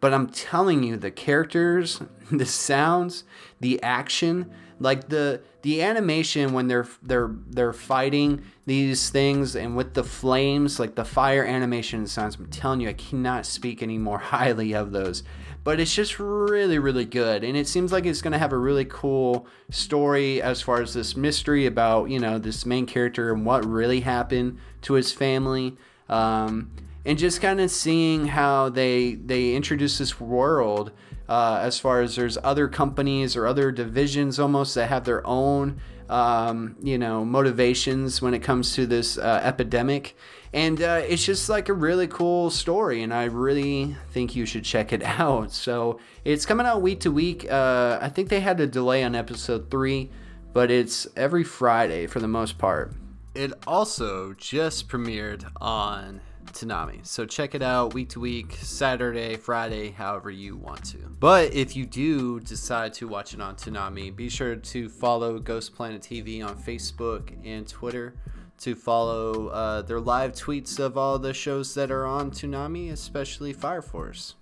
But 0.00 0.12
I'm 0.12 0.26
telling 0.30 0.82
you, 0.82 0.96
the 0.96 1.12
characters, 1.12 2.02
the 2.32 2.46
sounds, 2.46 3.22
the 3.60 3.80
action, 3.82 4.50
like 4.80 5.08
the 5.08 5.42
the 5.62 5.80
animation 5.82 6.52
when 6.52 6.66
they're 6.66 6.88
they're 7.02 7.30
they're 7.48 7.72
fighting 7.72 8.42
these 8.66 9.10
things 9.10 9.54
and 9.54 9.76
with 9.76 9.94
the 9.94 10.02
flames, 10.02 10.80
like 10.80 10.96
the 10.96 11.04
fire 11.04 11.44
animation 11.44 12.00
and 12.00 12.10
sounds. 12.10 12.36
I'm 12.36 12.46
telling 12.46 12.80
you, 12.80 12.88
I 12.88 12.94
cannot 12.94 13.46
speak 13.46 13.82
any 13.82 13.98
more 13.98 14.18
highly 14.34 14.72
of 14.74 14.92
those 14.92 15.22
but 15.64 15.78
it's 15.80 15.94
just 15.94 16.18
really 16.18 16.78
really 16.78 17.04
good 17.04 17.44
and 17.44 17.56
it 17.56 17.68
seems 17.68 17.92
like 17.92 18.06
it's 18.06 18.22
going 18.22 18.32
to 18.32 18.38
have 18.38 18.52
a 18.52 18.58
really 18.58 18.84
cool 18.84 19.46
story 19.70 20.42
as 20.42 20.60
far 20.60 20.80
as 20.80 20.94
this 20.94 21.16
mystery 21.16 21.66
about 21.66 22.10
you 22.10 22.18
know 22.18 22.38
this 22.38 22.66
main 22.66 22.86
character 22.86 23.32
and 23.32 23.44
what 23.44 23.64
really 23.64 24.00
happened 24.00 24.58
to 24.80 24.94
his 24.94 25.12
family 25.12 25.76
um, 26.08 26.70
and 27.04 27.18
just 27.18 27.40
kind 27.40 27.60
of 27.60 27.70
seeing 27.70 28.28
how 28.28 28.68
they 28.68 29.14
they 29.14 29.54
introduce 29.54 29.98
this 29.98 30.20
world 30.20 30.92
uh, 31.28 31.58
as 31.62 31.78
far 31.78 32.02
as 32.02 32.16
there's 32.16 32.36
other 32.42 32.68
companies 32.68 33.36
or 33.36 33.46
other 33.46 33.70
divisions 33.70 34.38
almost 34.38 34.74
that 34.74 34.88
have 34.88 35.04
their 35.04 35.26
own 35.26 35.80
um, 36.08 36.76
you 36.82 36.98
know 36.98 37.24
motivations 37.24 38.20
when 38.20 38.34
it 38.34 38.40
comes 38.40 38.74
to 38.74 38.86
this 38.86 39.16
uh, 39.18 39.40
epidemic 39.42 40.16
and 40.54 40.82
uh, 40.82 41.02
it's 41.06 41.24
just 41.24 41.48
like 41.48 41.68
a 41.68 41.72
really 41.72 42.06
cool 42.06 42.50
story, 42.50 43.02
and 43.02 43.12
I 43.12 43.24
really 43.24 43.96
think 44.10 44.36
you 44.36 44.44
should 44.44 44.64
check 44.64 44.92
it 44.92 45.02
out. 45.20 45.52
So 45.52 45.98
it's 46.24 46.44
coming 46.44 46.66
out 46.66 46.82
week 46.82 47.00
to 47.00 47.10
week. 47.10 47.50
Uh, 47.50 47.98
I 48.00 48.08
think 48.08 48.28
they 48.28 48.40
had 48.40 48.60
a 48.60 48.66
delay 48.66 49.02
on 49.02 49.14
episode 49.14 49.70
three, 49.70 50.10
but 50.52 50.70
it's 50.70 51.06
every 51.16 51.44
Friday 51.44 52.06
for 52.06 52.20
the 52.20 52.28
most 52.28 52.58
part. 52.58 52.92
It 53.34 53.52
also 53.66 54.34
just 54.34 54.88
premiered 54.88 55.50
on 55.58 56.20
Toonami. 56.52 57.06
So 57.06 57.24
check 57.24 57.54
it 57.54 57.62
out 57.62 57.94
week 57.94 58.10
to 58.10 58.20
week, 58.20 58.58
Saturday, 58.60 59.36
Friday, 59.36 59.90
however 59.90 60.30
you 60.30 60.56
want 60.56 60.84
to. 60.90 60.98
But 60.98 61.54
if 61.54 61.74
you 61.74 61.86
do 61.86 62.40
decide 62.40 62.92
to 62.94 63.08
watch 63.08 63.32
it 63.32 63.40
on 63.40 63.56
Toonami, 63.56 64.14
be 64.14 64.28
sure 64.28 64.56
to 64.56 64.88
follow 64.90 65.38
Ghost 65.38 65.74
Planet 65.74 66.02
TV 66.02 66.46
on 66.46 66.56
Facebook 66.56 67.32
and 67.42 67.66
Twitter 67.66 68.14
to 68.62 68.76
follow 68.76 69.48
uh, 69.48 69.82
their 69.82 69.98
live 70.00 70.32
tweets 70.32 70.78
of 70.78 70.96
all 70.96 71.18
the 71.18 71.34
shows 71.34 71.74
that 71.74 71.90
are 71.90 72.06
on 72.06 72.30
Toonami, 72.30 72.92
especially 72.92 73.52
Fire 73.52 73.82
Force. 73.82 74.36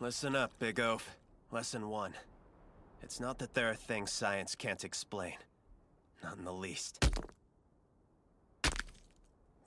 Listen 0.00 0.34
up, 0.34 0.52
Big 0.58 0.80
Oaf. 0.80 1.16
Lesson 1.50 1.88
one. 1.90 2.14
It's 3.02 3.20
not 3.20 3.38
that 3.38 3.52
there 3.52 3.70
are 3.70 3.74
things 3.74 4.10
science 4.10 4.54
can't 4.54 4.84
explain. 4.84 5.34
Not 6.22 6.38
in 6.38 6.44
the 6.44 6.52
least. 6.52 7.12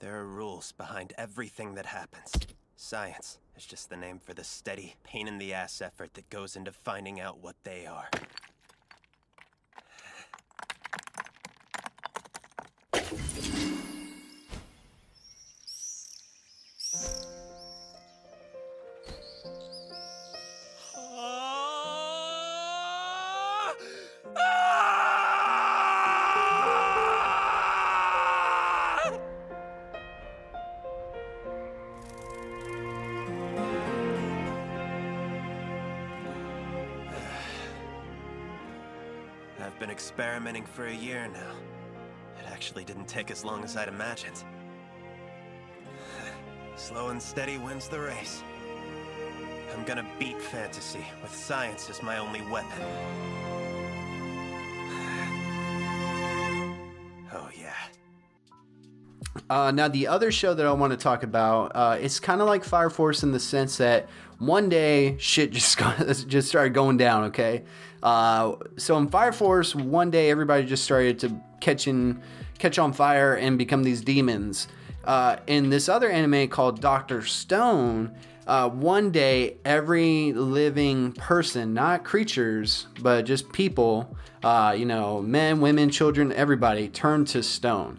There 0.00 0.18
are 0.18 0.26
rules 0.26 0.72
behind 0.72 1.12
everything 1.16 1.74
that 1.74 1.86
happens. 1.86 2.32
Science 2.76 3.38
is 3.60 3.66
just 3.66 3.90
the 3.90 3.96
name 3.96 4.18
for 4.18 4.32
the 4.32 4.42
steady, 4.42 4.94
pain-in-the-ass 5.04 5.82
effort 5.82 6.14
that 6.14 6.30
goes 6.30 6.56
into 6.56 6.72
finding 6.72 7.20
out 7.20 7.42
what 7.42 7.56
they 7.62 7.84
are. 7.84 8.08
I've 39.62 39.78
been 39.78 39.90
experimenting 39.90 40.64
for 40.64 40.86
a 40.86 40.94
year 40.94 41.28
now. 41.32 41.52
It 42.38 42.50
actually 42.50 42.84
didn't 42.84 43.06
take 43.06 43.30
as 43.30 43.44
long 43.44 43.62
as 43.64 43.76
I'd 43.76 43.88
imagined. 43.88 44.44
Slow 46.76 47.08
and 47.08 47.20
steady 47.20 47.58
wins 47.58 47.88
the 47.88 48.00
race. 48.00 48.42
I'm 49.74 49.84
gonna 49.84 50.06
beat 50.18 50.40
fantasy 50.40 51.04
with 51.22 51.34
science 51.34 51.90
as 51.90 52.02
my 52.02 52.18
only 52.18 52.42
weapon. 52.50 52.82
Oh 57.32 57.48
yeah. 57.56 57.74
Uh, 59.48 59.70
now, 59.70 59.86
the 59.86 60.08
other 60.08 60.32
show 60.32 60.52
that 60.52 60.66
I 60.66 60.72
want 60.72 60.92
to 60.92 60.96
talk 60.96 61.22
about, 61.22 61.70
uh, 61.76 61.96
it's 62.00 62.18
kind 62.18 62.40
of 62.40 62.48
like 62.48 62.64
Fire 62.64 62.90
Force 62.90 63.22
in 63.22 63.30
the 63.30 63.38
sense 63.38 63.76
that 63.76 64.08
one 64.40 64.68
day 64.68 65.16
shit 65.18 65.52
just 65.52 65.78
got, 65.78 65.98
just 66.26 66.48
started 66.48 66.74
going 66.74 66.96
down. 66.96 67.24
Okay, 67.24 67.62
uh, 68.02 68.56
so 68.76 68.98
in 68.98 69.06
Fire 69.08 69.32
Force, 69.32 69.74
one 69.74 70.10
day 70.10 70.30
everybody 70.30 70.66
just 70.66 70.82
started 70.82 71.20
to 71.20 71.28
catch 71.60 71.84
catching 71.84 72.20
catch 72.58 72.78
on 72.78 72.92
fire 72.92 73.36
and 73.36 73.56
become 73.56 73.84
these 73.84 74.00
demons. 74.00 74.66
Uh, 75.04 75.36
in 75.46 75.70
this 75.70 75.88
other 75.88 76.10
anime 76.10 76.48
called 76.48 76.80
Doctor 76.80 77.22
Stone, 77.22 78.14
uh, 78.46 78.68
one 78.68 79.10
day 79.10 79.56
every 79.64 80.32
living 80.32 81.12
person, 81.12 81.72
not 81.72 82.04
creatures, 82.04 82.86
but 83.00 83.22
just 83.22 83.50
people, 83.52 84.14
uh, 84.42 84.74
you 84.76 84.84
know, 84.84 85.22
men, 85.22 85.60
women, 85.60 85.88
children, 85.88 86.32
everybody, 86.32 86.88
turned 86.88 87.28
to 87.28 87.42
stone 87.42 87.98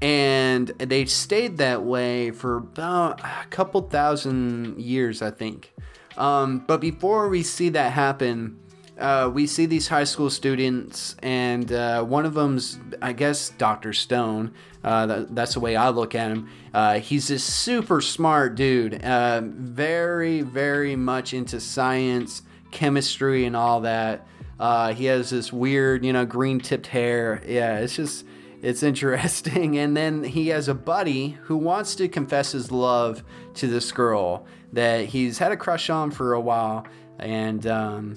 and 0.00 0.68
they 0.78 1.04
stayed 1.06 1.58
that 1.58 1.82
way 1.82 2.30
for 2.30 2.56
about 2.56 3.20
a 3.20 3.46
couple 3.50 3.82
thousand 3.82 4.80
years, 4.80 5.22
I 5.22 5.30
think. 5.30 5.72
Um, 6.16 6.64
but 6.66 6.80
before 6.80 7.28
we 7.28 7.42
see 7.42 7.70
that 7.70 7.92
happen, 7.92 8.58
uh, 8.98 9.28
we 9.32 9.46
see 9.46 9.66
these 9.66 9.88
high 9.88 10.04
school 10.04 10.30
students, 10.30 11.16
and 11.22 11.72
uh, 11.72 12.04
one 12.04 12.24
of 12.24 12.34
them's, 12.34 12.78
I 13.02 13.12
guess, 13.12 13.50
Dr. 13.50 13.92
Stone. 13.92 14.54
Uh, 14.84 15.06
that, 15.06 15.34
that's 15.34 15.54
the 15.54 15.60
way 15.60 15.74
I 15.74 15.88
look 15.88 16.14
at 16.14 16.30
him. 16.30 16.48
Uh, 16.72 17.00
he's 17.00 17.28
this 17.28 17.42
super 17.42 18.00
smart 18.00 18.54
dude, 18.54 19.02
uh, 19.02 19.40
very, 19.44 20.42
very 20.42 20.94
much 20.94 21.34
into 21.34 21.58
science, 21.58 22.42
chemistry, 22.70 23.46
and 23.46 23.56
all 23.56 23.80
that. 23.80 24.26
Uh, 24.60 24.94
he 24.94 25.06
has 25.06 25.30
this 25.30 25.52
weird, 25.52 26.04
you 26.04 26.12
know, 26.12 26.24
green 26.24 26.60
tipped 26.60 26.86
hair. 26.86 27.42
Yeah, 27.46 27.78
it's 27.78 27.96
just 27.96 28.24
it's 28.64 28.82
interesting. 28.82 29.78
And 29.84 29.96
then 29.96 30.24
he 30.24 30.48
has 30.48 30.68
a 30.68 30.74
buddy 30.74 31.36
who 31.42 31.56
wants 31.56 31.94
to 31.96 32.08
confess 32.08 32.52
his 32.52 32.72
love 32.72 33.22
to 33.54 33.66
this 33.66 33.92
girl 33.92 34.46
that 34.72 35.06
he's 35.06 35.38
had 35.38 35.52
a 35.52 35.56
crush 35.56 35.90
on 35.90 36.10
for 36.10 36.32
a 36.32 36.40
while, 36.40 36.86
and 37.18 37.66
um, 37.66 38.16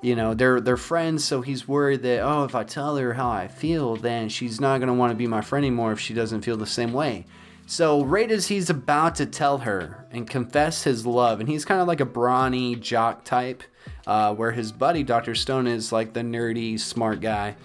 you 0.00 0.14
know 0.14 0.34
they're 0.34 0.60
they're 0.60 0.76
friends. 0.76 1.24
So 1.24 1.40
he's 1.40 1.66
worried 1.66 2.02
that 2.02 2.20
oh, 2.20 2.44
if 2.44 2.54
I 2.54 2.62
tell 2.62 2.96
her 2.96 3.14
how 3.14 3.30
I 3.30 3.48
feel, 3.48 3.96
then 3.96 4.28
she's 4.28 4.60
not 4.60 4.78
gonna 4.78 4.94
want 4.94 5.10
to 5.10 5.16
be 5.16 5.26
my 5.26 5.40
friend 5.40 5.64
anymore 5.64 5.92
if 5.92 6.00
she 6.00 6.14
doesn't 6.14 6.42
feel 6.42 6.56
the 6.56 6.66
same 6.66 6.92
way. 6.92 7.26
So 7.66 8.04
right 8.04 8.30
as 8.30 8.46
he's 8.46 8.70
about 8.70 9.16
to 9.16 9.26
tell 9.26 9.58
her 9.58 10.06
and 10.10 10.28
confess 10.28 10.84
his 10.84 11.04
love, 11.04 11.40
and 11.40 11.48
he's 11.48 11.64
kind 11.64 11.80
of 11.80 11.88
like 11.88 12.00
a 12.00 12.06
brawny 12.06 12.76
jock 12.76 13.24
type, 13.24 13.62
uh, 14.06 14.34
where 14.34 14.52
his 14.52 14.70
buddy 14.70 15.02
Dr. 15.02 15.34
Stone 15.34 15.66
is 15.66 15.92
like 15.92 16.12
the 16.12 16.20
nerdy 16.20 16.78
smart 16.78 17.20
guy 17.20 17.56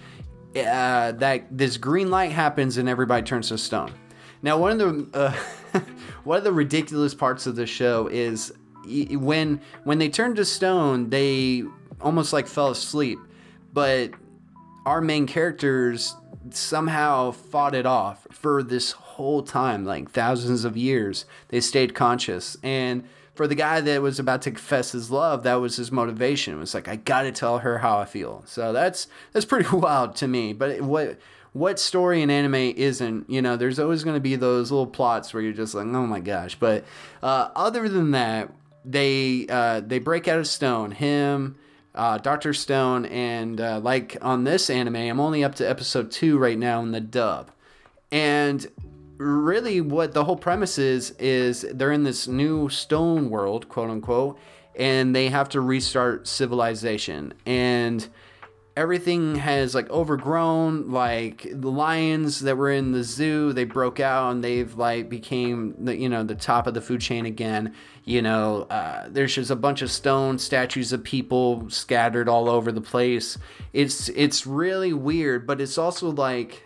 uh, 0.56 1.12
that 1.12 1.46
this 1.50 1.76
green 1.76 2.10
light 2.10 2.32
happens 2.32 2.76
and 2.78 2.88
everybody 2.88 3.22
turns 3.22 3.48
to 3.48 3.58
stone. 3.58 3.92
Now, 4.42 4.58
one 4.58 4.80
of 4.80 5.12
the 5.12 5.18
uh, 5.18 5.80
one 6.24 6.38
of 6.38 6.44
the 6.44 6.52
ridiculous 6.52 7.14
parts 7.14 7.46
of 7.46 7.56
the 7.56 7.66
show 7.66 8.06
is 8.08 8.52
when 8.84 9.60
when 9.84 9.98
they 9.98 10.08
turned 10.08 10.36
to 10.36 10.44
stone, 10.44 11.10
they 11.10 11.64
almost 12.00 12.32
like 12.32 12.46
fell 12.46 12.70
asleep, 12.70 13.18
but 13.72 14.10
our 14.84 15.00
main 15.00 15.26
characters 15.26 16.14
somehow 16.50 17.32
fought 17.32 17.74
it 17.74 17.86
off 17.86 18.26
for 18.30 18.62
this 18.62 18.92
whole 18.92 19.42
time, 19.42 19.84
like 19.84 20.10
thousands 20.10 20.64
of 20.64 20.76
years. 20.76 21.24
They 21.48 21.60
stayed 21.60 21.94
conscious 21.94 22.56
and 22.62 23.04
for 23.36 23.46
the 23.46 23.54
guy 23.54 23.80
that 23.80 24.02
was 24.02 24.18
about 24.18 24.42
to 24.42 24.50
confess 24.50 24.92
his 24.92 25.10
love, 25.10 25.42
that 25.42 25.56
was 25.56 25.76
his 25.76 25.92
motivation. 25.92 26.54
It 26.54 26.58
was 26.58 26.74
like 26.74 26.88
I 26.88 26.96
got 26.96 27.22
to 27.22 27.32
tell 27.32 27.58
her 27.58 27.78
how 27.78 27.98
I 27.98 28.06
feel. 28.06 28.42
So 28.46 28.72
that's 28.72 29.06
that's 29.32 29.46
pretty 29.46 29.68
wild 29.76 30.16
to 30.16 30.28
me. 30.28 30.52
But 30.52 30.80
what 30.80 31.18
what 31.52 31.78
story 31.78 32.22
in 32.22 32.30
anime 32.30 32.54
isn't? 32.54 33.30
You 33.30 33.42
know, 33.42 33.56
there's 33.56 33.78
always 33.78 34.04
going 34.04 34.16
to 34.16 34.20
be 34.20 34.36
those 34.36 34.70
little 34.70 34.86
plots 34.86 35.32
where 35.32 35.42
you're 35.42 35.52
just 35.52 35.74
like, 35.74 35.86
oh 35.86 36.06
my 36.06 36.20
gosh. 36.20 36.54
But 36.54 36.84
uh, 37.22 37.50
other 37.54 37.88
than 37.88 38.12
that, 38.12 38.52
they 38.84 39.46
uh, 39.48 39.80
they 39.80 39.98
break 39.98 40.28
out 40.28 40.38
of 40.38 40.46
stone. 40.46 40.90
Him. 40.90 41.56
Uh, 41.94 42.18
Doctor 42.18 42.52
Stone, 42.52 43.06
and 43.06 43.58
uh, 43.58 43.80
like 43.82 44.18
on 44.20 44.44
this 44.44 44.68
anime, 44.68 44.96
I'm 44.96 45.18
only 45.18 45.42
up 45.42 45.54
to 45.54 45.64
episode 45.64 46.10
two 46.10 46.36
right 46.36 46.58
now 46.58 46.82
in 46.82 46.92
the 46.92 47.00
dub. 47.00 47.50
And 48.12 48.66
really 49.18 49.80
what 49.80 50.12
the 50.12 50.24
whole 50.24 50.36
premise 50.36 50.78
is 50.78 51.10
is 51.12 51.64
they're 51.72 51.92
in 51.92 52.04
this 52.04 52.26
new 52.28 52.68
stone 52.68 53.30
world 53.30 53.68
quote 53.68 53.90
unquote 53.90 54.38
and 54.76 55.16
they 55.16 55.28
have 55.28 55.48
to 55.50 55.60
restart 55.60 56.28
civilization. 56.28 57.32
And 57.46 58.06
everything 58.76 59.36
has 59.36 59.74
like 59.74 59.88
overgrown. 59.90 60.90
Like 60.90 61.46
the 61.50 61.70
lions 61.70 62.40
that 62.40 62.56
were 62.56 62.70
in 62.70 62.92
the 62.92 63.02
zoo 63.02 63.52
they 63.52 63.64
broke 63.64 64.00
out 64.00 64.32
and 64.32 64.44
they've 64.44 64.72
like 64.74 65.08
became 65.08 65.74
the 65.78 65.96
you 65.96 66.08
know 66.08 66.22
the 66.22 66.34
top 66.34 66.66
of 66.66 66.74
the 66.74 66.80
food 66.82 67.00
chain 67.00 67.26
again. 67.26 67.74
You 68.04 68.22
know 68.22 68.62
uh, 68.64 69.08
there's 69.08 69.34
just 69.34 69.50
a 69.50 69.56
bunch 69.56 69.82
of 69.82 69.90
stone 69.90 70.38
statues 70.38 70.92
of 70.92 71.02
people 71.02 71.68
scattered 71.70 72.28
all 72.28 72.48
over 72.48 72.70
the 72.70 72.82
place. 72.82 73.38
It's 73.72 74.08
it's 74.10 74.46
really 74.46 74.92
weird 74.92 75.46
but 75.46 75.60
it's 75.60 75.78
also 75.78 76.10
like 76.10 76.62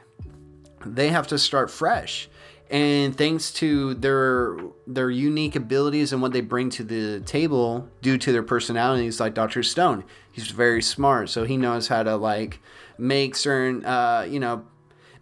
they 0.84 1.08
have 1.08 1.26
to 1.28 1.38
start 1.38 1.70
fresh 1.70 2.29
and 2.70 3.16
thanks 3.16 3.52
to 3.52 3.94
their 3.94 4.56
their 4.86 5.10
unique 5.10 5.56
abilities 5.56 6.12
and 6.12 6.22
what 6.22 6.32
they 6.32 6.40
bring 6.40 6.70
to 6.70 6.84
the 6.84 7.20
table 7.20 7.88
due 8.00 8.16
to 8.16 8.32
their 8.32 8.42
personalities 8.42 9.20
like 9.20 9.34
dr 9.34 9.62
stone 9.62 10.04
he's 10.32 10.50
very 10.50 10.82
smart. 10.82 11.28
So 11.30 11.44
he 11.44 11.56
knows 11.56 11.88
how 11.88 12.02
to 12.02 12.16
like 12.16 12.60
make 12.98 13.36
certain 13.36 13.84
uh, 13.84 14.26
you 14.28 14.40
know 14.40 14.64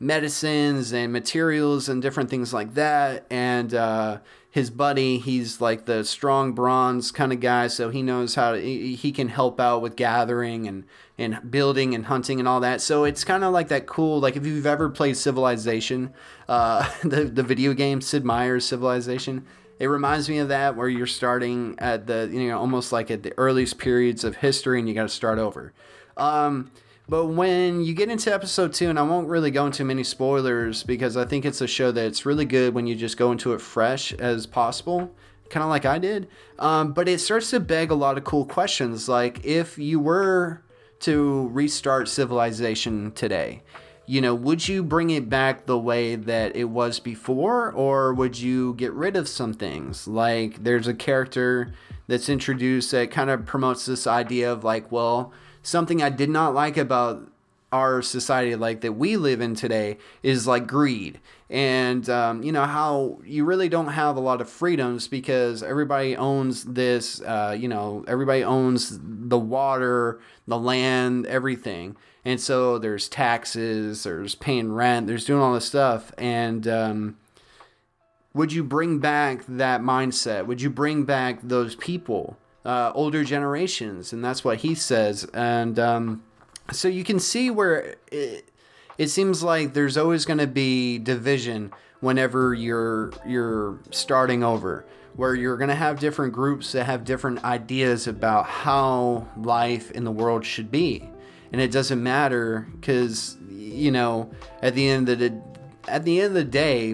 medicines 0.00 0.92
and 0.92 1.12
materials 1.12 1.88
and 1.88 2.00
different 2.00 2.30
things 2.30 2.52
like 2.52 2.74
that. 2.74 3.26
And 3.30 3.74
uh, 3.74 4.18
his 4.58 4.70
buddy. 4.70 5.18
He's 5.18 5.60
like 5.60 5.86
the 5.86 6.04
strong 6.04 6.52
bronze 6.52 7.12
kind 7.12 7.32
of 7.32 7.38
guy, 7.38 7.68
so 7.68 7.90
he 7.90 8.02
knows 8.02 8.34
how 8.34 8.52
to. 8.52 8.60
He, 8.60 9.12
can 9.12 9.28
help 9.28 9.60
out 9.60 9.80
with 9.80 9.96
gathering 9.96 10.66
and 10.66 10.84
and 11.16 11.50
building 11.50 11.94
and 11.94 12.06
hunting 12.06 12.40
and 12.40 12.48
all 12.48 12.60
that. 12.60 12.80
So 12.80 13.04
it's 13.04 13.24
kind 13.24 13.44
of 13.44 13.52
like 13.52 13.68
that 13.68 13.86
cool. 13.86 14.20
Like 14.20 14.36
if 14.36 14.44
you've 14.44 14.66
ever 14.66 14.90
played 14.90 15.16
Civilization, 15.16 16.12
uh, 16.48 16.90
the 17.04 17.24
the 17.24 17.42
video 17.42 17.72
game 17.72 18.00
Sid 18.00 18.24
Meier's 18.24 18.66
Civilization. 18.66 19.46
It 19.78 19.86
reminds 19.86 20.28
me 20.28 20.38
of 20.38 20.48
that 20.48 20.74
where 20.74 20.88
you're 20.88 21.06
starting 21.06 21.76
at 21.78 22.08
the 22.08 22.28
you 22.30 22.48
know 22.48 22.58
almost 22.58 22.90
like 22.90 23.12
at 23.12 23.22
the 23.22 23.32
earliest 23.38 23.78
periods 23.78 24.24
of 24.24 24.36
history 24.36 24.80
and 24.80 24.88
you 24.88 24.94
got 24.94 25.04
to 25.04 25.08
start 25.08 25.38
over. 25.38 25.72
Um, 26.16 26.72
but 27.08 27.26
when 27.26 27.82
you 27.82 27.94
get 27.94 28.10
into 28.10 28.32
episode 28.32 28.72
two, 28.72 28.90
and 28.90 28.98
I 28.98 29.02
won't 29.02 29.28
really 29.28 29.50
go 29.50 29.66
into 29.66 29.84
many 29.84 30.04
spoilers 30.04 30.82
because 30.82 31.16
I 31.16 31.24
think 31.24 31.44
it's 31.44 31.60
a 31.60 31.66
show 31.66 31.90
that's 31.90 32.26
really 32.26 32.44
good 32.44 32.74
when 32.74 32.86
you 32.86 32.94
just 32.94 33.16
go 33.16 33.32
into 33.32 33.54
it 33.54 33.60
fresh 33.60 34.12
as 34.14 34.46
possible, 34.46 35.10
kind 35.48 35.64
of 35.64 35.70
like 35.70 35.86
I 35.86 35.98
did. 35.98 36.28
Um, 36.58 36.92
but 36.92 37.08
it 37.08 37.20
starts 37.20 37.50
to 37.50 37.60
beg 37.60 37.90
a 37.90 37.94
lot 37.94 38.18
of 38.18 38.24
cool 38.24 38.44
questions, 38.44 39.08
like 39.08 39.44
if 39.44 39.78
you 39.78 39.98
were 39.98 40.62
to 41.00 41.48
restart 41.48 42.08
civilization 42.08 43.12
today, 43.12 43.62
you 44.04 44.20
know, 44.20 44.34
would 44.34 44.66
you 44.66 44.82
bring 44.82 45.10
it 45.10 45.28
back 45.28 45.66
the 45.66 45.78
way 45.78 46.14
that 46.14 46.56
it 46.56 46.64
was 46.64 46.98
before, 46.98 47.70
or 47.72 48.12
would 48.14 48.38
you 48.38 48.74
get 48.74 48.92
rid 48.92 49.16
of 49.16 49.28
some 49.28 49.52
things? 49.54 50.08
Like 50.08 50.62
there's 50.64 50.88
a 50.88 50.94
character 50.94 51.72
that's 52.06 52.28
introduced 52.28 52.90
that 52.90 53.10
kind 53.10 53.28
of 53.30 53.44
promotes 53.44 53.86
this 53.86 54.06
idea 54.06 54.50
of 54.50 54.64
like, 54.64 54.90
well, 54.90 55.32
something 55.68 56.02
I 56.02 56.10
did 56.10 56.30
not 56.30 56.54
like 56.54 56.76
about 56.76 57.30
our 57.70 58.00
society 58.00 58.56
like 58.56 58.80
that 58.80 58.92
we 58.92 59.16
live 59.16 59.40
in 59.42 59.54
today 59.54 59.98
is 60.22 60.46
like 60.46 60.66
greed. 60.66 61.20
And 61.50 62.08
um, 62.08 62.42
you 62.42 62.52
know 62.52 62.64
how 62.64 63.18
you 63.24 63.44
really 63.44 63.68
don't 63.68 63.88
have 63.88 64.16
a 64.16 64.20
lot 64.20 64.40
of 64.40 64.48
freedoms 64.48 65.08
because 65.08 65.62
everybody 65.62 66.16
owns 66.16 66.64
this 66.64 67.20
uh, 67.22 67.56
you 67.58 67.68
know 67.68 68.04
everybody 68.08 68.42
owns 68.42 68.98
the 69.02 69.38
water 69.38 70.20
the 70.46 70.58
land 70.58 71.26
everything. 71.26 71.96
And 72.24 72.40
so 72.40 72.78
there's 72.78 73.08
taxes 73.08 74.02
there's 74.02 74.34
paying 74.34 74.72
rent 74.72 75.06
there's 75.06 75.24
doing 75.24 75.42
all 75.42 75.54
this 75.54 75.66
stuff. 75.66 76.12
And 76.18 76.66
um, 76.66 77.18
would 78.34 78.52
you 78.52 78.64
bring 78.64 78.98
back 78.98 79.44
that 79.46 79.82
mindset? 79.82 80.46
Would 80.46 80.62
you 80.62 80.70
bring 80.70 81.04
back 81.04 81.40
those 81.42 81.74
people 81.74 82.38
uh, 82.68 82.92
older 82.94 83.24
generations, 83.24 84.12
and 84.12 84.22
that's 84.22 84.44
what 84.44 84.58
he 84.58 84.74
says. 84.74 85.24
And 85.32 85.78
um, 85.78 86.22
so 86.70 86.86
you 86.86 87.02
can 87.02 87.18
see 87.18 87.48
where 87.48 87.96
it, 88.12 88.50
it 88.98 89.08
seems 89.08 89.42
like 89.42 89.72
there's 89.72 89.96
always 89.96 90.26
going 90.26 90.38
to 90.38 90.46
be 90.46 90.98
division 90.98 91.72
whenever 92.00 92.52
you're 92.52 93.10
you're 93.26 93.78
starting 93.90 94.44
over 94.44 94.84
where 95.16 95.34
you're 95.34 95.56
going 95.56 95.70
to 95.70 95.74
have 95.74 95.98
different 95.98 96.32
groups 96.32 96.72
that 96.72 96.84
have 96.84 97.04
different 97.04 97.42
ideas 97.42 98.06
about 98.06 98.46
how 98.46 99.26
life 99.36 99.90
in 99.92 100.04
the 100.04 100.12
world 100.12 100.44
should 100.44 100.70
be 100.70 101.10
and 101.50 101.60
it 101.60 101.72
doesn't 101.72 102.00
matter 102.00 102.68
cuz 102.82 103.36
you 103.50 103.90
know 103.90 104.30
at 104.62 104.76
the 104.76 104.88
end 104.88 105.08
of 105.08 105.18
the 105.18 105.42
at 105.88 106.04
the 106.04 106.20
end 106.20 106.28
of 106.28 106.34
the 106.34 106.44
day 106.44 106.92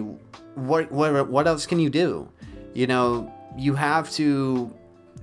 what 0.55 0.91
what 0.91 1.29
what 1.29 1.45
else 1.45 1.67
can 1.67 1.79
you 1.79 1.89
do 1.91 2.27
you 2.73 2.87
know 2.87 3.31
you 3.57 3.75
have 3.75 4.09
to 4.11 4.73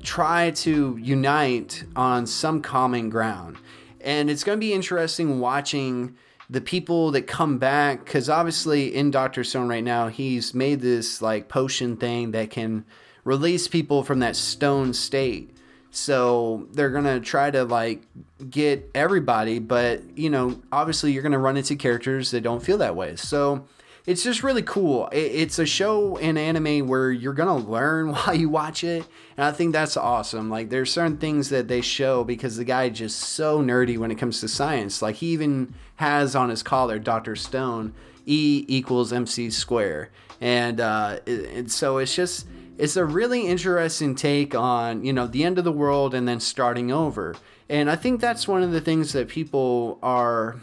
try 0.02 0.50
to 0.50 0.98
unite 1.00 1.84
on 1.96 2.26
some 2.26 2.60
common 2.60 3.10
ground. 3.10 3.56
And 4.00 4.28
it's 4.28 4.44
going 4.44 4.58
to 4.58 4.60
be 4.60 4.72
interesting 4.72 5.38
watching 5.40 6.16
the 6.50 6.60
people 6.60 7.12
that 7.12 7.22
come 7.22 7.58
back 7.58 8.04
because 8.04 8.28
obviously 8.28 8.94
in 8.94 9.10
Doctor 9.10 9.44
Stone 9.44 9.68
right 9.68 9.84
now, 9.84 10.08
he's 10.08 10.54
made 10.54 10.80
this 10.80 11.22
like 11.22 11.48
potion 11.48 11.96
thing 11.96 12.32
that 12.32 12.50
can 12.50 12.84
release 13.24 13.68
people 13.68 14.02
from 14.02 14.18
that 14.18 14.36
stone 14.36 14.92
state. 14.92 15.56
So 15.90 16.66
they're 16.72 16.90
going 16.90 17.04
to 17.04 17.20
try 17.20 17.50
to 17.50 17.64
like 17.64 18.02
get 18.50 18.90
everybody, 18.94 19.60
but 19.60 20.18
you 20.18 20.30
know, 20.30 20.60
obviously 20.72 21.12
you're 21.12 21.22
going 21.22 21.32
to 21.32 21.38
run 21.38 21.56
into 21.56 21.76
characters 21.76 22.30
that 22.32 22.40
don't 22.40 22.62
feel 22.62 22.78
that 22.78 22.96
way. 22.96 23.16
So 23.16 23.66
it's 24.04 24.24
just 24.24 24.42
really 24.42 24.62
cool. 24.62 25.08
It's 25.12 25.58
a 25.58 25.66
show 25.66 26.16
in 26.16 26.36
anime 26.36 26.88
where 26.88 27.12
you're 27.12 27.32
gonna 27.32 27.56
learn 27.56 28.08
while 28.12 28.34
you 28.34 28.48
watch 28.48 28.82
it, 28.82 29.06
and 29.36 29.44
I 29.44 29.52
think 29.52 29.72
that's 29.72 29.96
awesome. 29.96 30.50
Like 30.50 30.70
there's 30.70 30.92
certain 30.92 31.18
things 31.18 31.50
that 31.50 31.68
they 31.68 31.80
show 31.80 32.24
because 32.24 32.56
the 32.56 32.64
guy 32.64 32.88
just 32.88 33.20
so 33.20 33.60
nerdy 33.62 33.96
when 33.96 34.10
it 34.10 34.16
comes 34.16 34.40
to 34.40 34.48
science. 34.48 35.02
Like 35.02 35.16
he 35.16 35.28
even 35.28 35.74
has 35.96 36.34
on 36.34 36.48
his 36.48 36.62
collar 36.62 36.98
Doctor 36.98 37.36
Stone 37.36 37.94
E 38.26 38.64
equals 38.66 39.12
MC 39.12 39.50
square, 39.50 40.10
and 40.40 40.80
uh, 40.80 41.20
and 41.26 41.70
so 41.70 41.98
it's 41.98 42.14
just 42.14 42.46
it's 42.78 42.96
a 42.96 43.04
really 43.04 43.46
interesting 43.46 44.16
take 44.16 44.54
on 44.54 45.04
you 45.04 45.12
know 45.12 45.28
the 45.28 45.44
end 45.44 45.58
of 45.58 45.64
the 45.64 45.72
world 45.72 46.12
and 46.14 46.26
then 46.26 46.40
starting 46.40 46.90
over. 46.90 47.36
And 47.68 47.88
I 47.88 47.96
think 47.96 48.20
that's 48.20 48.46
one 48.48 48.62
of 48.62 48.72
the 48.72 48.80
things 48.80 49.12
that 49.12 49.28
people 49.28 49.98
are 50.02 50.56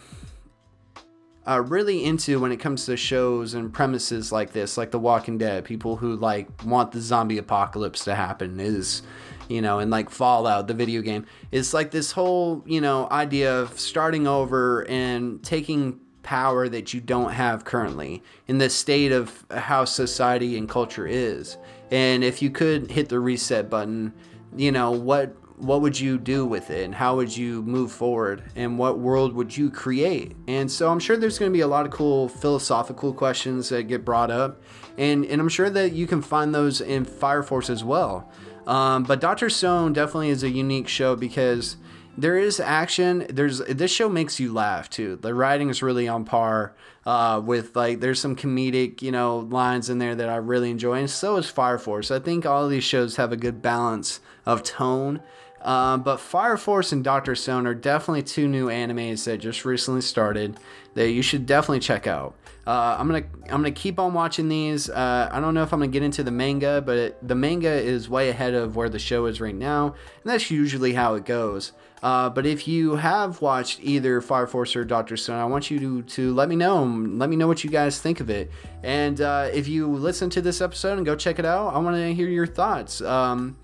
uh, 1.49 1.61
really 1.61 2.03
into 2.03 2.39
when 2.39 2.51
it 2.51 2.57
comes 2.57 2.85
to 2.85 2.95
shows 2.95 3.55
and 3.55 3.73
premises 3.73 4.31
like 4.31 4.53
this, 4.53 4.77
like 4.77 4.91
The 4.91 4.99
Walking 4.99 5.37
Dead. 5.37 5.65
People 5.65 5.95
who 5.95 6.15
like 6.15 6.47
want 6.63 6.91
the 6.91 7.01
zombie 7.01 7.39
apocalypse 7.39 8.03
to 8.03 8.13
happen 8.13 8.59
is, 8.59 9.01
you 9.47 9.61
know, 9.61 9.79
and 9.79 9.89
like 9.89 10.11
Fallout, 10.11 10.67
the 10.67 10.75
video 10.75 11.01
game. 11.01 11.25
It's 11.51 11.73
like 11.73 11.89
this 11.89 12.11
whole, 12.11 12.63
you 12.67 12.81
know, 12.81 13.07
idea 13.09 13.61
of 13.61 13.79
starting 13.79 14.27
over 14.27 14.87
and 14.87 15.41
taking 15.43 15.99
power 16.21 16.69
that 16.69 16.93
you 16.93 17.01
don't 17.01 17.31
have 17.31 17.65
currently 17.65 18.21
in 18.47 18.59
the 18.59 18.69
state 18.69 19.11
of 19.11 19.45
how 19.49 19.85
society 19.85 20.55
and 20.55 20.69
culture 20.69 21.07
is. 21.07 21.57
And 21.89 22.23
if 22.23 22.43
you 22.43 22.51
could 22.51 22.91
hit 22.91 23.09
the 23.09 23.19
reset 23.19 23.71
button, 23.71 24.13
you 24.55 24.71
know, 24.71 24.91
what 24.91 25.35
what 25.59 25.81
would 25.81 25.99
you 25.99 26.17
do 26.17 26.45
with 26.45 26.69
it 26.69 26.85
and 26.85 26.95
how 26.95 27.17
would 27.17 27.35
you 27.35 27.61
move 27.63 27.91
forward 27.91 28.43
and 28.55 28.77
what 28.77 28.97
world 28.97 29.33
would 29.33 29.55
you 29.55 29.69
create? 29.69 30.35
And 30.47 30.71
so 30.71 30.89
i'm 30.89 30.99
sure 30.99 31.17
there's 31.17 31.37
going 31.37 31.51
to 31.51 31.53
be 31.53 31.61
a 31.61 31.67
lot 31.67 31.85
of 31.85 31.91
cool 31.91 32.29
philosophical 32.29 33.13
questions 33.13 33.69
that 33.69 33.83
get 33.83 34.05
brought 34.05 34.31
up 34.31 34.61
and, 34.97 35.25
and 35.25 35.41
i'm 35.41 35.49
sure 35.49 35.69
that 35.69 35.91
you 35.91 36.07
can 36.07 36.21
find 36.21 36.55
those 36.55 36.81
in 36.81 37.05
fire 37.05 37.43
force 37.43 37.69
as 37.69 37.83
well. 37.83 38.31
Um, 38.65 39.03
but 39.03 39.19
dr 39.19 39.49
stone 39.49 39.93
definitely 39.93 40.29
is 40.29 40.43
a 40.43 40.49
unique 40.49 40.87
show 40.87 41.15
because 41.15 41.77
there 42.19 42.37
is 42.37 42.59
action. 42.59 43.25
There's 43.29 43.59
this 43.59 43.91
show 43.91 44.09
makes 44.09 44.41
you 44.41 44.51
laugh 44.51 44.89
too. 44.89 45.15
The 45.15 45.33
writing 45.33 45.69
is 45.69 45.81
really 45.81 46.07
on 46.09 46.25
par 46.25 46.75
uh, 47.05 47.41
with 47.43 47.75
like 47.77 48.01
there's 48.01 48.19
some 48.19 48.35
comedic 48.35 49.01
you 49.01 49.11
know 49.11 49.39
lines 49.39 49.89
in 49.89 49.99
there 49.99 50.15
that 50.15 50.27
i 50.27 50.35
really 50.35 50.69
enjoy 50.69 50.99
and 50.99 51.09
so 51.09 51.37
is 51.37 51.49
fire 51.49 51.77
force. 51.77 52.11
I 52.11 52.19
think 52.19 52.45
all 52.45 52.65
of 52.65 52.71
these 52.71 52.83
shows 52.83 53.15
have 53.15 53.31
a 53.31 53.37
good 53.37 53.61
balance 53.61 54.19
of 54.45 54.63
tone 54.63 55.21
um, 55.61 56.03
but 56.03 56.17
Fire 56.17 56.57
Force 56.57 56.91
and 56.91 57.03
Doctor 57.03 57.35
Stone 57.35 57.67
are 57.67 57.73
definitely 57.73 58.23
two 58.23 58.47
new 58.47 58.67
animes 58.67 59.25
that 59.25 59.37
just 59.37 59.65
recently 59.65 60.01
started 60.01 60.57
that 60.95 61.11
you 61.11 61.21
should 61.21 61.45
definitely 61.45 61.79
check 61.79 62.07
out. 62.07 62.35
Uh, 62.65 62.97
I'm 62.99 63.07
gonna 63.07 63.23
I'm 63.45 63.61
gonna 63.61 63.71
keep 63.71 63.99
on 63.99 64.13
watching 64.13 64.47
these. 64.47 64.89
Uh, 64.89 65.29
I 65.31 65.39
don't 65.39 65.53
know 65.53 65.63
if 65.63 65.73
I'm 65.73 65.79
gonna 65.79 65.91
get 65.91 66.03
into 66.03 66.23
the 66.23 66.31
manga, 66.31 66.81
but 66.85 66.97
it, 66.97 67.27
the 67.27 67.35
manga 67.35 67.71
is 67.71 68.09
way 68.09 68.29
ahead 68.29 68.53
of 68.53 68.75
where 68.75 68.89
the 68.89 68.99
show 68.99 69.25
is 69.25 69.41
right 69.41 69.55
now, 69.55 69.87
and 69.87 70.25
that's 70.25 70.51
usually 70.51 70.93
how 70.93 71.15
it 71.15 71.25
goes. 71.25 71.71
Uh, 72.01 72.29
but 72.29 72.45
if 72.45 72.67
you 72.67 72.95
have 72.95 73.41
watched 73.41 73.79
either 73.81 74.21
Fire 74.21 74.47
Force 74.47 74.75
or 74.75 74.85
Doctor 74.85 75.17
Stone, 75.17 75.39
I 75.39 75.45
want 75.45 75.69
you 75.69 75.79
to, 75.79 76.01
to 76.03 76.33
let 76.33 76.47
me 76.47 76.55
know. 76.55 76.83
Let 76.83 77.29
me 77.29 77.35
know 77.35 77.47
what 77.47 77.63
you 77.63 77.69
guys 77.69 77.99
think 77.99 78.19
of 78.19 78.29
it. 78.29 78.51
And 78.83 79.19
uh, 79.19 79.49
if 79.51 79.67
you 79.67 79.87
listen 79.87 80.29
to 80.31 80.41
this 80.41 80.61
episode 80.61 80.97
and 80.97 81.05
go 81.05 81.15
check 81.15 81.39
it 81.39 81.45
out, 81.45 81.73
I 81.73 81.79
want 81.79 81.97
to 81.97 82.13
hear 82.13 82.29
your 82.29 82.47
thoughts. 82.47 83.01
Um, 83.01 83.57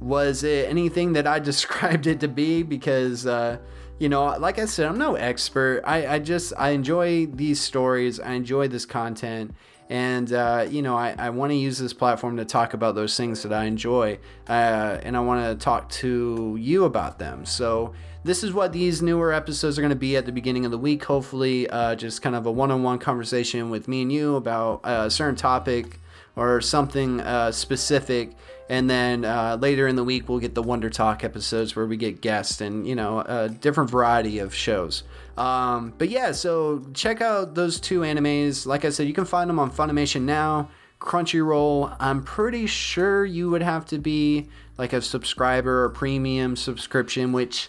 was 0.00 0.42
it 0.42 0.68
anything 0.68 1.12
that 1.14 1.26
I 1.26 1.38
described 1.50 2.06
it 2.06 2.20
to 2.20 2.28
be? 2.28 2.62
Because, 2.62 3.26
uh, 3.26 3.58
you 3.98 4.08
know, 4.08 4.36
like 4.38 4.58
I 4.58 4.66
said, 4.66 4.86
I'm 4.86 4.98
no 4.98 5.14
expert. 5.14 5.82
I, 5.84 6.06
I 6.06 6.18
just, 6.18 6.52
I 6.58 6.70
enjoy 6.70 7.26
these 7.26 7.60
stories. 7.60 8.20
I 8.20 8.32
enjoy 8.32 8.68
this 8.68 8.84
content. 8.84 9.54
And, 9.88 10.32
uh, 10.32 10.66
you 10.68 10.82
know, 10.82 10.96
I, 10.96 11.14
I 11.16 11.30
want 11.30 11.52
to 11.52 11.56
use 11.56 11.78
this 11.78 11.92
platform 11.92 12.36
to 12.38 12.44
talk 12.44 12.74
about 12.74 12.96
those 12.96 13.16
things 13.16 13.42
that 13.44 13.52
I 13.52 13.64
enjoy. 13.64 14.18
Uh, 14.48 14.98
and 15.02 15.16
I 15.16 15.20
want 15.20 15.44
to 15.44 15.64
talk 15.64 15.88
to 15.90 16.56
you 16.58 16.84
about 16.84 17.18
them. 17.18 17.46
So, 17.46 17.94
this 18.24 18.42
is 18.42 18.52
what 18.52 18.72
these 18.72 19.02
newer 19.02 19.32
episodes 19.32 19.78
are 19.78 19.82
going 19.82 19.90
to 19.90 19.94
be 19.94 20.16
at 20.16 20.26
the 20.26 20.32
beginning 20.32 20.64
of 20.64 20.72
the 20.72 20.78
week. 20.78 21.04
Hopefully, 21.04 21.70
uh, 21.70 21.94
just 21.94 22.22
kind 22.22 22.34
of 22.34 22.44
a 22.44 22.50
one 22.50 22.72
on 22.72 22.82
one 22.82 22.98
conversation 22.98 23.70
with 23.70 23.86
me 23.86 24.02
and 24.02 24.10
you 24.10 24.34
about 24.34 24.80
a 24.82 25.08
certain 25.08 25.36
topic 25.36 26.00
or 26.36 26.60
something 26.60 27.20
uh, 27.20 27.50
specific. 27.50 28.32
And 28.68 28.90
then 28.90 29.24
uh, 29.24 29.56
later 29.60 29.88
in 29.88 29.96
the 29.96 30.04
week 30.04 30.28
we'll 30.28 30.38
get 30.38 30.54
the 30.54 30.62
wonder 30.62 30.90
talk 30.90 31.24
episodes 31.24 31.74
where 31.74 31.86
we 31.86 31.96
get 31.96 32.20
guests 32.20 32.60
and 32.60 32.86
you 32.86 32.94
know 32.94 33.20
a 33.20 33.48
different 33.48 33.90
variety 33.90 34.38
of 34.38 34.54
shows. 34.54 35.02
Um, 35.36 35.94
but 35.98 36.08
yeah 36.08 36.32
so 36.32 36.84
check 36.92 37.20
out 37.20 37.54
those 37.54 37.80
two 37.80 38.00
animes. 38.00 38.66
Like 38.66 38.84
i 38.84 38.90
said 38.90 39.06
you 39.06 39.14
can 39.14 39.24
find 39.24 39.48
them 39.48 39.58
on 39.58 39.70
funimation 39.70 40.22
now. 40.22 40.68
Crunchyroll 40.98 41.94
i'm 42.00 42.22
pretty 42.24 42.66
sure 42.66 43.24
you 43.24 43.50
would 43.50 43.62
have 43.62 43.84
to 43.84 43.98
be 43.98 44.48
like 44.78 44.94
a 44.94 45.02
subscriber 45.02 45.84
or 45.84 45.90
premium 45.90 46.56
subscription 46.56 47.32
which 47.32 47.68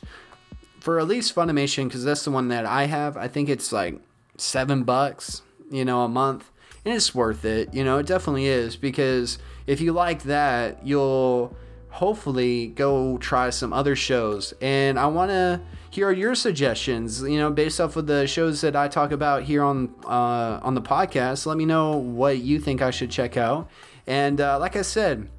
for 0.80 0.98
at 0.98 1.10
least 1.10 1.36
funimation 1.36 1.90
because 1.90 2.06
that's 2.06 2.24
the 2.24 2.32
one 2.32 2.48
that 2.48 2.66
i 2.66 2.86
have 2.86 3.18
i 3.18 3.28
think 3.28 3.50
it's 3.50 3.74
like 3.74 4.00
seven 4.38 4.84
bucks 4.84 5.42
you 5.70 5.84
know 5.84 6.04
a 6.04 6.08
month 6.08 6.50
and 6.86 6.94
it's 6.94 7.14
worth 7.14 7.46
it 7.46 7.74
you 7.74 7.84
know 7.84 7.98
it 7.98 8.06
definitely 8.06 8.48
is 8.48 8.76
because 8.76 9.38
if 9.68 9.82
you 9.82 9.92
like 9.92 10.24
that, 10.24 10.88
you'll 10.88 11.56
hopefully 11.90 12.68
go 12.68 13.18
try 13.18 13.50
some 13.50 13.74
other 13.74 13.96
shows. 13.96 14.54
And 14.62 14.98
I 14.98 15.08
want 15.08 15.30
to 15.30 15.62
hear 15.92 16.10
your 16.12 16.34
suggestions. 16.34 17.22
You 17.22 17.38
know, 17.38 17.52
based 17.52 17.80
off 17.80 17.98
of 17.98 18.08
the 18.08 18.26
shows 18.26 18.62
that 18.62 18.76
I 18.76 18.88
talk 18.88 19.12
about 19.12 19.44
here 19.44 19.62
on 19.62 19.94
uh, 20.06 20.60
on 20.64 20.74
the 20.74 20.82
podcast. 20.82 21.46
Let 21.46 21.58
me 21.58 21.66
know 21.66 21.98
what 21.98 22.40
you 22.40 22.60
think 22.60 22.82
I 22.82 22.92
should 22.92 23.12
check 23.12 23.38
out. 23.38 23.70
And 24.08 24.42
uh, 24.42 24.58
like 24.58 24.76
I 24.76 24.82
said. 24.82 25.30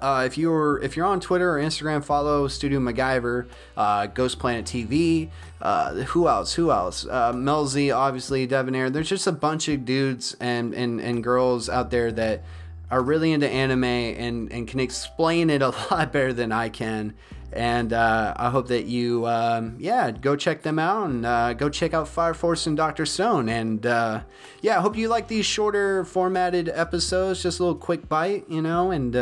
Uh, 0.00 0.24
if 0.26 0.36
you're 0.38 0.80
if 0.82 0.96
you're 0.96 1.06
on 1.06 1.20
Twitter 1.20 1.58
or 1.58 1.60
Instagram, 1.60 2.02
follow 2.02 2.48
Studio 2.48 2.80
MacGyver, 2.80 3.46
uh, 3.76 4.06
Ghost 4.06 4.38
Planet 4.38 4.64
TV. 4.64 5.30
Uh, 5.60 5.94
who 5.94 6.28
else? 6.28 6.54
Who 6.54 6.70
else? 6.70 7.06
Uh, 7.06 7.66
Z, 7.66 7.90
obviously, 7.90 8.46
Devonair. 8.46 8.92
There's 8.92 9.08
just 9.08 9.26
a 9.26 9.32
bunch 9.32 9.68
of 9.68 9.84
dudes 9.84 10.36
and, 10.40 10.74
and, 10.74 11.00
and 11.00 11.24
girls 11.24 11.68
out 11.68 11.90
there 11.90 12.12
that 12.12 12.44
are 12.90 13.02
really 13.02 13.32
into 13.32 13.48
anime 13.48 13.84
and, 13.84 14.52
and 14.52 14.68
can 14.68 14.80
explain 14.80 15.50
it 15.50 15.62
a 15.62 15.68
lot 15.90 16.12
better 16.12 16.32
than 16.32 16.52
I 16.52 16.68
can. 16.68 17.14
And 17.52 17.92
uh, 17.92 18.34
I 18.36 18.50
hope 18.50 18.68
that 18.68 18.84
you, 18.84 19.26
um, 19.26 19.76
yeah, 19.78 20.10
go 20.10 20.36
check 20.36 20.62
them 20.62 20.78
out 20.78 21.08
and 21.08 21.24
uh, 21.24 21.54
go 21.54 21.70
check 21.70 21.94
out 21.94 22.06
Fire 22.06 22.34
Force 22.34 22.66
and 22.66 22.76
Dr. 22.76 23.06
Stone. 23.06 23.48
And 23.48 23.86
uh, 23.86 24.20
yeah, 24.60 24.78
I 24.78 24.82
hope 24.82 24.96
you 24.96 25.08
like 25.08 25.28
these 25.28 25.46
shorter 25.46 26.04
formatted 26.04 26.68
episodes, 26.68 27.42
just 27.42 27.58
a 27.58 27.62
little 27.62 27.78
quick 27.78 28.08
bite, 28.08 28.44
you 28.50 28.60
know, 28.60 28.90
and 28.90 29.16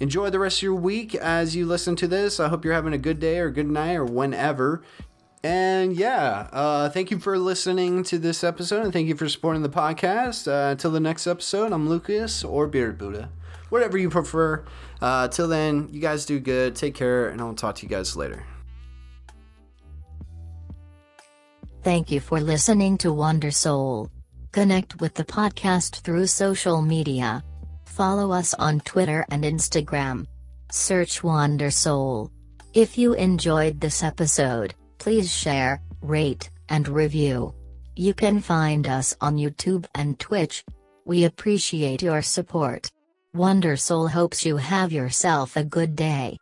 enjoy 0.00 0.30
the 0.30 0.38
rest 0.38 0.58
of 0.58 0.62
your 0.62 0.74
week 0.74 1.14
as 1.14 1.56
you 1.56 1.66
listen 1.66 1.96
to 1.96 2.06
this. 2.06 2.40
I 2.40 2.48
hope 2.48 2.64
you're 2.64 2.74
having 2.74 2.92
a 2.92 2.98
good 2.98 3.20
day 3.20 3.38
or 3.38 3.50
good 3.50 3.68
night 3.68 3.94
or 3.94 4.04
whenever. 4.04 4.82
And 5.44 5.94
yeah, 5.94 6.48
uh, 6.52 6.88
thank 6.88 7.10
you 7.10 7.18
for 7.18 7.38
listening 7.38 8.02
to 8.04 8.18
this 8.18 8.42
episode 8.42 8.82
and 8.82 8.92
thank 8.92 9.06
you 9.08 9.14
for 9.14 9.28
supporting 9.28 9.62
the 9.62 9.68
podcast. 9.68 10.48
Uh, 10.48 10.72
until 10.72 10.90
the 10.90 11.00
next 11.00 11.26
episode, 11.26 11.72
I'm 11.72 11.88
Lucas 11.88 12.42
or 12.42 12.66
Beard 12.66 12.98
Buddha, 12.98 13.30
whatever 13.68 13.96
you 13.96 14.10
prefer. 14.10 14.64
Uh, 15.00 15.28
till 15.28 15.46
then, 15.46 15.88
you 15.92 16.00
guys 16.00 16.26
do 16.26 16.40
good. 16.40 16.74
Take 16.74 16.94
care, 16.94 17.28
and 17.28 17.40
I'll 17.40 17.54
talk 17.54 17.76
to 17.76 17.82
you 17.84 17.88
guys 17.88 18.16
later. 18.16 18.44
Thank 21.84 22.10
you 22.10 22.18
for 22.18 22.40
listening 22.40 22.98
to 22.98 23.12
Wonder 23.12 23.52
Soul. 23.52 24.10
Connect 24.50 25.00
with 25.00 25.14
the 25.14 25.24
podcast 25.24 26.00
through 26.00 26.26
social 26.26 26.82
media. 26.82 27.44
Follow 27.98 28.30
us 28.30 28.54
on 28.54 28.78
Twitter 28.78 29.26
and 29.28 29.42
Instagram. 29.42 30.24
Search 30.70 31.24
Wonder 31.24 31.68
Soul. 31.68 32.30
If 32.72 32.96
you 32.96 33.14
enjoyed 33.14 33.80
this 33.80 34.04
episode, 34.04 34.72
please 34.98 35.28
share, 35.34 35.82
rate, 36.00 36.48
and 36.68 36.86
review. 36.86 37.52
You 37.96 38.14
can 38.14 38.38
find 38.38 38.86
us 38.86 39.16
on 39.20 39.34
YouTube 39.36 39.84
and 39.96 40.16
Twitch. 40.16 40.64
We 41.06 41.24
appreciate 41.24 42.00
your 42.00 42.22
support. 42.22 42.88
Wonder 43.34 43.76
Soul 43.76 44.06
hopes 44.06 44.46
you 44.46 44.58
have 44.58 44.92
yourself 44.92 45.56
a 45.56 45.64
good 45.64 45.96
day. 45.96 46.38